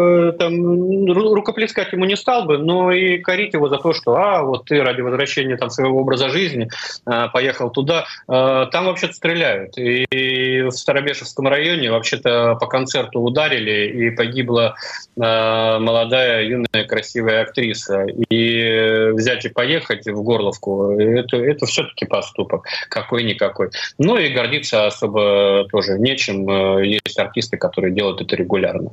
Э, 0.00 0.32
там, 0.38 1.06
рукоплескать 1.12 1.92
ему 1.92 2.04
не 2.04 2.16
стал 2.16 2.44
бы, 2.44 2.58
но 2.58 2.92
и 2.92 3.18
корить 3.18 3.54
его 3.54 3.68
за 3.68 3.78
то, 3.78 3.92
что 3.92 4.16
а, 4.16 4.42
вот 4.42 4.66
ты 4.66 4.82
ради 4.82 5.00
возвращения 5.00 5.56
там, 5.56 5.70
своего 5.70 6.00
образа 6.00 6.28
жизни 6.30 6.68
а, 7.04 7.28
поехал 7.28 7.70
туда. 7.70 8.06
А, 8.28 8.66
там 8.66 8.86
вообще-то 8.86 9.12
стреляют. 9.12 9.76
И 9.76 10.62
в 10.62 10.70
Старобешевском 10.70 11.48
районе 11.48 11.90
вообще-то 11.90 12.56
по 12.60 12.66
концерту 12.66 13.20
ударили, 13.20 14.06
и 14.06 14.10
погибла 14.10 14.74
молодая, 15.16 16.44
юная, 16.44 16.84
красивая 16.86 17.42
актриса. 17.42 18.06
И 18.30 19.10
взять 19.12 19.44
и 19.44 19.48
поехать 19.48 20.06
в 20.06 20.22
Горловку, 20.22 20.92
это, 20.98 21.36
это 21.36 21.66
все-таки 21.66 22.06
поступок. 22.06 22.66
Какой-никакой. 22.88 23.70
Ну 23.98 24.16
и 24.16 24.28
гордиться 24.30 24.86
особо 24.86 25.66
тоже 25.70 25.98
нечем. 25.98 26.48
Есть 26.80 27.18
артисты, 27.18 27.56
которые 27.56 27.92
делают 27.92 28.20
это 28.20 28.36
регулярно. 28.36 28.92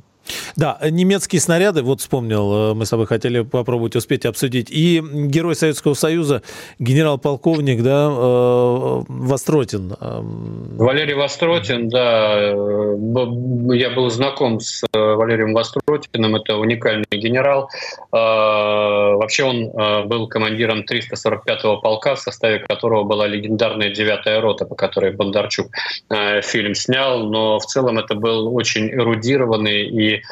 Да, 0.56 0.78
немецкие 0.98 1.40
снаряды, 1.40 1.82
вот 1.82 2.00
вспомнил, 2.00 2.72
э, 2.72 2.74
мы 2.74 2.84
с 2.84 2.90
тобой 2.90 3.06
хотели 3.06 3.42
попробовать 3.42 3.96
успеть 3.96 4.26
обсудить. 4.26 4.68
И 4.70 5.02
герой 5.02 5.54
Советского 5.54 5.94
Союза, 5.94 6.42
генерал-полковник, 6.78 7.82
да, 7.82 8.08
э, 8.10 9.02
Востротин. 9.08 9.94
Эм, 10.00 10.76
Валерий 10.76 11.14
Востротин, 11.14 11.88
да, 11.88 12.36
э, 12.38 13.76
я 13.76 13.90
был 13.90 14.10
знаком 14.10 14.60
с 14.60 14.84
Валерием 14.92 15.54
Востротиным, 15.54 16.36
это 16.36 16.56
уникальный 16.56 17.06
генерал. 17.10 17.70
Вообще 18.10 19.44
он 19.44 20.08
был 20.08 20.28
командиром 20.28 20.80
345-го 20.80 21.78
полка, 21.78 22.14
в 22.14 22.20
составе 22.20 22.58
которого 22.58 23.04
была 23.04 23.26
легендарная 23.26 23.92
9-я 23.92 24.40
рота, 24.40 24.64
по 24.64 24.74
которой 24.74 25.12
Бондарчук 25.12 25.68
фильм 26.42 26.74
снял, 26.74 27.24
но 27.24 27.58
в 27.58 27.66
целом 27.66 27.98
это 27.98 28.14
был 28.14 28.54
очень 28.54 28.90
эрудированный 28.90 29.86
и 29.86 30.22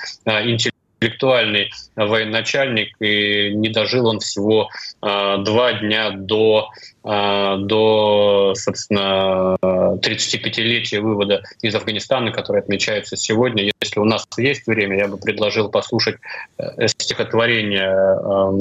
интеллектуальный 1.00 1.70
военачальник, 1.94 2.94
и 3.00 3.50
не 3.54 3.68
дожил 3.68 4.06
он 4.06 4.20
всего 4.20 4.68
а, 5.00 5.38
два 5.38 5.74
дня 5.74 6.10
до, 6.10 6.70
а, 7.04 7.56
до 7.58 8.54
собственно, 8.54 9.56
35-летия 9.62 11.00
вывода 11.00 11.42
из 11.62 11.74
Афганистана, 11.74 12.32
который 12.32 12.62
отмечается 12.62 13.16
сегодня. 13.16 13.70
Если 13.80 14.00
у 14.00 14.04
нас 14.04 14.26
есть 14.38 14.66
время, 14.66 14.98
я 14.98 15.08
бы 15.08 15.18
предложил 15.18 15.68
послушать 15.68 16.16
э, 16.58 16.88
стихотворение 16.88 17.90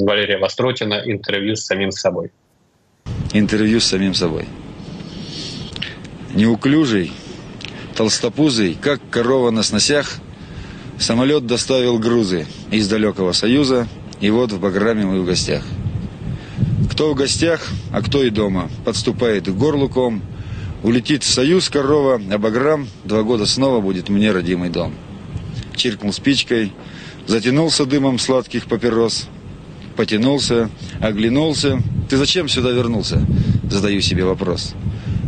Валерия 0.04 0.38
Востротина 0.38 1.02
«Интервью 1.04 1.56
с 1.56 1.64
самим 1.64 1.90
собой». 1.90 2.30
Интервью 3.32 3.80
с 3.80 3.86
самим 3.86 4.14
собой. 4.14 4.46
Неуклюжий, 6.34 7.12
толстопузый, 7.96 8.74
как 8.74 9.00
корова 9.10 9.50
на 9.50 9.62
сносях– 9.62 10.18
Самолет 10.98 11.46
доставил 11.46 11.98
грузы 11.98 12.46
из 12.70 12.88
далекого 12.88 13.32
Союза, 13.32 13.86
и 14.20 14.30
вот 14.30 14.52
в 14.52 14.58
программе 14.58 15.04
мы 15.04 15.20
в 15.20 15.26
гостях. 15.26 15.62
Кто 16.90 17.12
в 17.12 17.14
гостях, 17.14 17.68
а 17.92 18.00
кто 18.00 18.22
и 18.22 18.30
дома, 18.30 18.70
подступает 18.84 19.44
к 19.44 19.50
горлу 19.50 19.90
ком, 19.90 20.22
улетит 20.82 21.22
в 21.22 21.28
Союз 21.28 21.68
корова, 21.68 22.20
а 22.30 22.38
Баграм 22.38 22.88
два 23.04 23.22
года 23.22 23.44
снова 23.44 23.80
будет 23.82 24.08
мне 24.08 24.32
родимый 24.32 24.70
дом. 24.70 24.94
Чиркнул 25.74 26.14
спичкой, 26.14 26.72
затянулся 27.26 27.84
дымом 27.84 28.18
сладких 28.18 28.66
папирос, 28.66 29.28
потянулся, 29.96 30.70
оглянулся. 31.00 31.82
Ты 32.08 32.16
зачем 32.16 32.48
сюда 32.48 32.70
вернулся? 32.70 33.26
Задаю 33.70 34.00
себе 34.00 34.24
вопрос. 34.24 34.74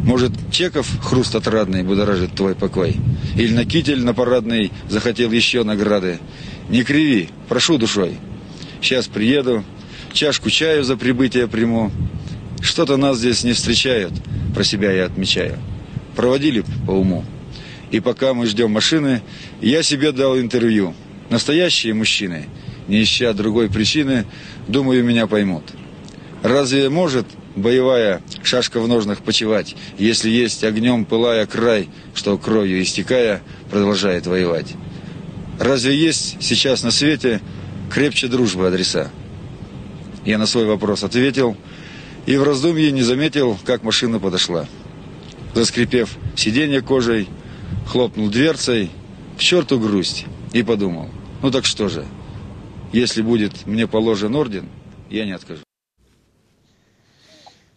Может, 0.03 0.33
Чеков 0.51 0.89
хруст 1.03 1.35
отрадный 1.35 1.83
будоражит 1.83 2.35
твой 2.35 2.55
покой? 2.55 2.97
Или 3.37 3.53
на 3.53 3.65
китель 3.65 4.05
на 4.05 4.15
парадный 4.15 4.73
захотел 4.89 5.31
еще 5.31 5.65
награды? 5.65 6.19
Не 6.69 6.83
криви, 6.83 7.29
прошу 7.49 7.79
душой. 7.79 8.19
Сейчас 8.81 9.07
приеду, 9.09 9.65
чашку 10.13 10.51
чаю 10.51 10.85
за 10.85 10.97
прибытие 10.97 11.49
приму. 11.49 11.91
Что-то 12.61 12.97
нас 12.97 13.19
здесь 13.19 13.45
не 13.45 13.53
встречают, 13.53 14.13
про 14.55 14.65
себя 14.65 14.93
я 14.93 15.07
отмечаю. 15.07 15.59
Проводили 16.17 16.65
по 16.87 16.93
уму. 16.93 17.25
И 17.91 18.01
пока 18.01 18.35
мы 18.35 18.47
ждем 18.47 18.71
машины, 18.71 19.23
я 19.61 19.83
себе 19.83 20.13
дал 20.13 20.39
интервью. 20.39 20.95
Настоящие 21.31 21.95
мужчины, 21.95 22.47
не 22.87 23.03
ища 23.03 23.33
другой 23.33 23.69
причины, 23.69 24.25
думаю, 24.67 25.05
меня 25.05 25.27
поймут. 25.27 25.65
Разве 26.43 26.89
может 26.89 27.27
боевая 27.61 28.23
шашка 28.43 28.81
в 28.81 28.89
ножнах 28.89 29.23
почевать, 29.23 29.77
если 29.99 30.31
есть 30.31 30.65
огнем 30.65 31.05
пылая 31.05 31.47
край, 31.47 31.89
что 32.15 32.39
кровью 32.39 32.83
истекая 32.83 33.43
продолжает 33.71 34.27
воевать. 34.27 34.75
Разве 35.59 35.97
есть 35.97 36.37
сейчас 36.41 36.83
на 36.83 36.91
свете 36.91 37.41
крепче 37.91 38.29
дружбы 38.29 38.67
адреса? 38.67 39.11
Я 40.25 40.39
на 40.39 40.47
свой 40.47 40.67
вопрос 40.67 41.05
ответил, 41.05 41.57
И 42.27 42.37
в 42.37 42.43
раздумье 42.43 42.93
не 42.93 43.01
заметил, 43.03 43.57
как 43.65 43.83
машина 43.83 44.21
подошла. 44.21 44.67
Заскрипев 45.55 46.17
сиденье 46.37 46.83
кожей, 46.83 47.27
хлопнул 47.87 48.29
дверцей, 48.29 48.91
в 49.39 49.41
черту 49.41 49.81
грусть, 49.81 50.27
и 50.53 50.63
подумал, 50.63 51.09
ну 51.43 51.51
так 51.51 51.65
что 51.65 51.89
же, 51.89 52.05
если 52.93 53.23
будет 53.23 53.67
мне 53.67 53.87
положен 53.87 54.35
орден, 54.35 54.69
я 55.09 55.25
не 55.25 55.33
откажу. 55.33 55.68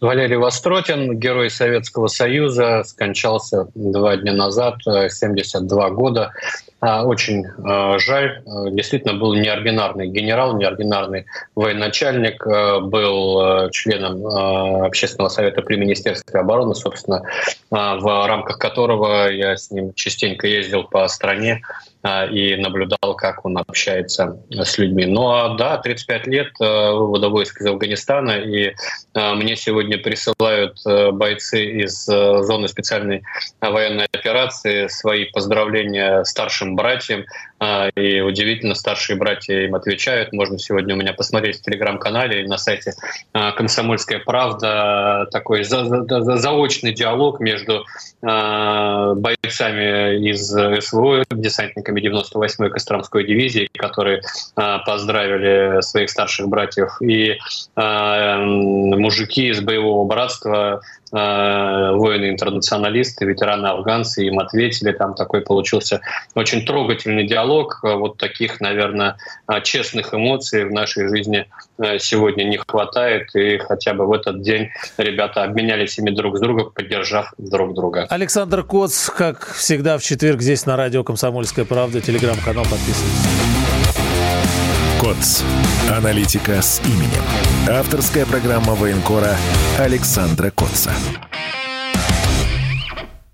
Валерий 0.02 0.38
Востротин, 0.38 1.20
герой 1.20 1.52
Советского 1.52 2.08
Союза, 2.08 2.82
скончался 2.84 3.68
два 3.76 4.18
дня 4.18 4.34
назад, 4.34 4.78
72 4.84 5.88
э, 5.88 5.91
года. 5.91 6.32
А, 6.80 7.06
очень 7.06 7.45
э, 7.45 7.99
жаль, 7.99 8.41
э, 8.43 8.72
действительно 8.72 9.14
был 9.14 9.36
неординарный 9.36 10.08
генерал, 10.08 10.58
неординарный 10.58 11.28
военачальник, 11.54 12.43
был 12.43 13.70
членом 13.70 14.26
Общественного 14.84 15.30
совета 15.30 15.62
при 15.62 15.76
Министерстве 15.76 16.39
обороны, 16.39 16.74
собственно, 16.74 17.22
в 17.70 18.28
рамках 18.28 18.58
которого 18.58 19.30
я 19.30 19.56
с 19.56 19.70
ним 19.70 19.93
частенько 19.93 20.47
ездил 20.47 20.84
по 20.84 21.08
стране, 21.10 21.62
и 22.04 22.56
наблюдал, 22.56 23.16
как 23.16 23.45
он 23.45 23.58
общается 23.58 24.38
с 24.49 24.78
людьми. 24.78 25.06
Ну 25.06 25.30
а 25.30 25.56
да, 25.56 25.78
35 25.78 26.28
лет 26.28 26.47
э, 26.60 26.91
вывода 26.91 27.30
войск 27.30 27.62
из 27.62 27.68
Афганистана, 27.68 28.32
и 28.32 28.74
э, 29.14 29.34
мне 29.36 29.56
сегодня 29.56 29.99
присылают 29.99 30.80
э, 30.86 31.12
бойцы 31.12 31.64
из 31.64 32.06
зоны 32.06 32.68
специальной 32.68 33.22
военной 33.60 34.08
операции 34.12 34.88
свои 34.88 35.26
поздравления 35.26 36.24
старшим 36.24 36.76
братьям. 36.76 37.26
А, 37.62 37.89
и 37.89 38.22
удивительно, 38.22 38.74
старшие 38.74 39.18
братья 39.18 39.66
им 39.66 39.76
отвечают. 39.76 40.34
Можно 40.34 40.57
сегодня 40.57 40.95
у 40.95 40.97
меня 40.97 41.14
посмотреть 41.14 41.59
в 41.59 41.62
телеграм-канале 41.62 42.43
и 42.43 42.47
на 42.47 42.57
сайте 42.57 42.93
«Комсомольская 43.32 44.20
правда» 44.20 45.28
такой 45.32 45.64
заочный 45.64 46.93
диалог 46.93 47.39
между 47.39 47.86
бойцами 48.22 50.30
из 50.30 50.47
СВО, 50.47 51.24
десантниками 51.32 51.82
участниками 51.82 52.01
98-й 52.01 52.70
Костромской 52.70 53.26
дивизии, 53.26 53.68
которые 53.78 54.22
поздравили 54.55 55.82
своих 55.82 56.09
старших 56.09 56.47
братьев, 56.47 56.97
и 57.01 57.38
мужики 57.76 59.49
из 59.49 59.59
боевого 59.62 60.07
братства, 60.07 60.80
воины-интернационалисты, 61.12 63.26
ветераны-афганцы 63.26 64.28
им 64.28 64.39
ответили. 64.39 64.93
Там 64.93 65.14
такой 65.14 65.41
получился 65.41 65.99
очень 66.36 66.66
трогательный 66.66 67.28
диалог. 67.52 67.80
Вот 67.84 68.18
таких, 68.18 68.62
наверное, 68.62 69.18
честных 69.64 70.14
эмоций 70.14 70.66
в 70.66 70.72
нашей 70.72 71.08
жизни 71.10 71.47
сегодня 71.99 72.43
не 72.43 72.58
хватает. 72.58 73.36
И 73.36 73.58
хотя 73.58 73.93
бы 73.93 74.06
в 74.06 74.14
этот 74.14 74.41
день 74.41 74.70
ребята 74.97 75.43
обменялись 75.43 75.97
ими 75.97 76.12
друг 76.12 76.38
с 76.38 76.39
другом, 76.39 76.72
поддержав 76.72 77.34
друг 77.38 77.74
друга. 77.74 78.08
Александр 78.10 78.64
Коц, 78.64 79.10
как 79.10 79.54
всегда, 79.54 79.97
в 79.97 80.04
четверг 80.04 80.41
здесь 80.41 80.66
на 80.66 80.78
радио 80.78 81.04
«Комсомольская 81.04 81.66
правда». 81.66 82.02
Телеграм-канал 82.02 82.64
подписывайтесь. 82.64 83.28
КОЦ. 84.99 85.43
Аналитика 85.89 86.62
с 86.62 86.80
именем. 86.86 87.24
Авторская 87.68 88.26
программа 88.26 88.76
военкора 88.76 89.36
Александра 89.80 90.52
Котца. 90.52 90.91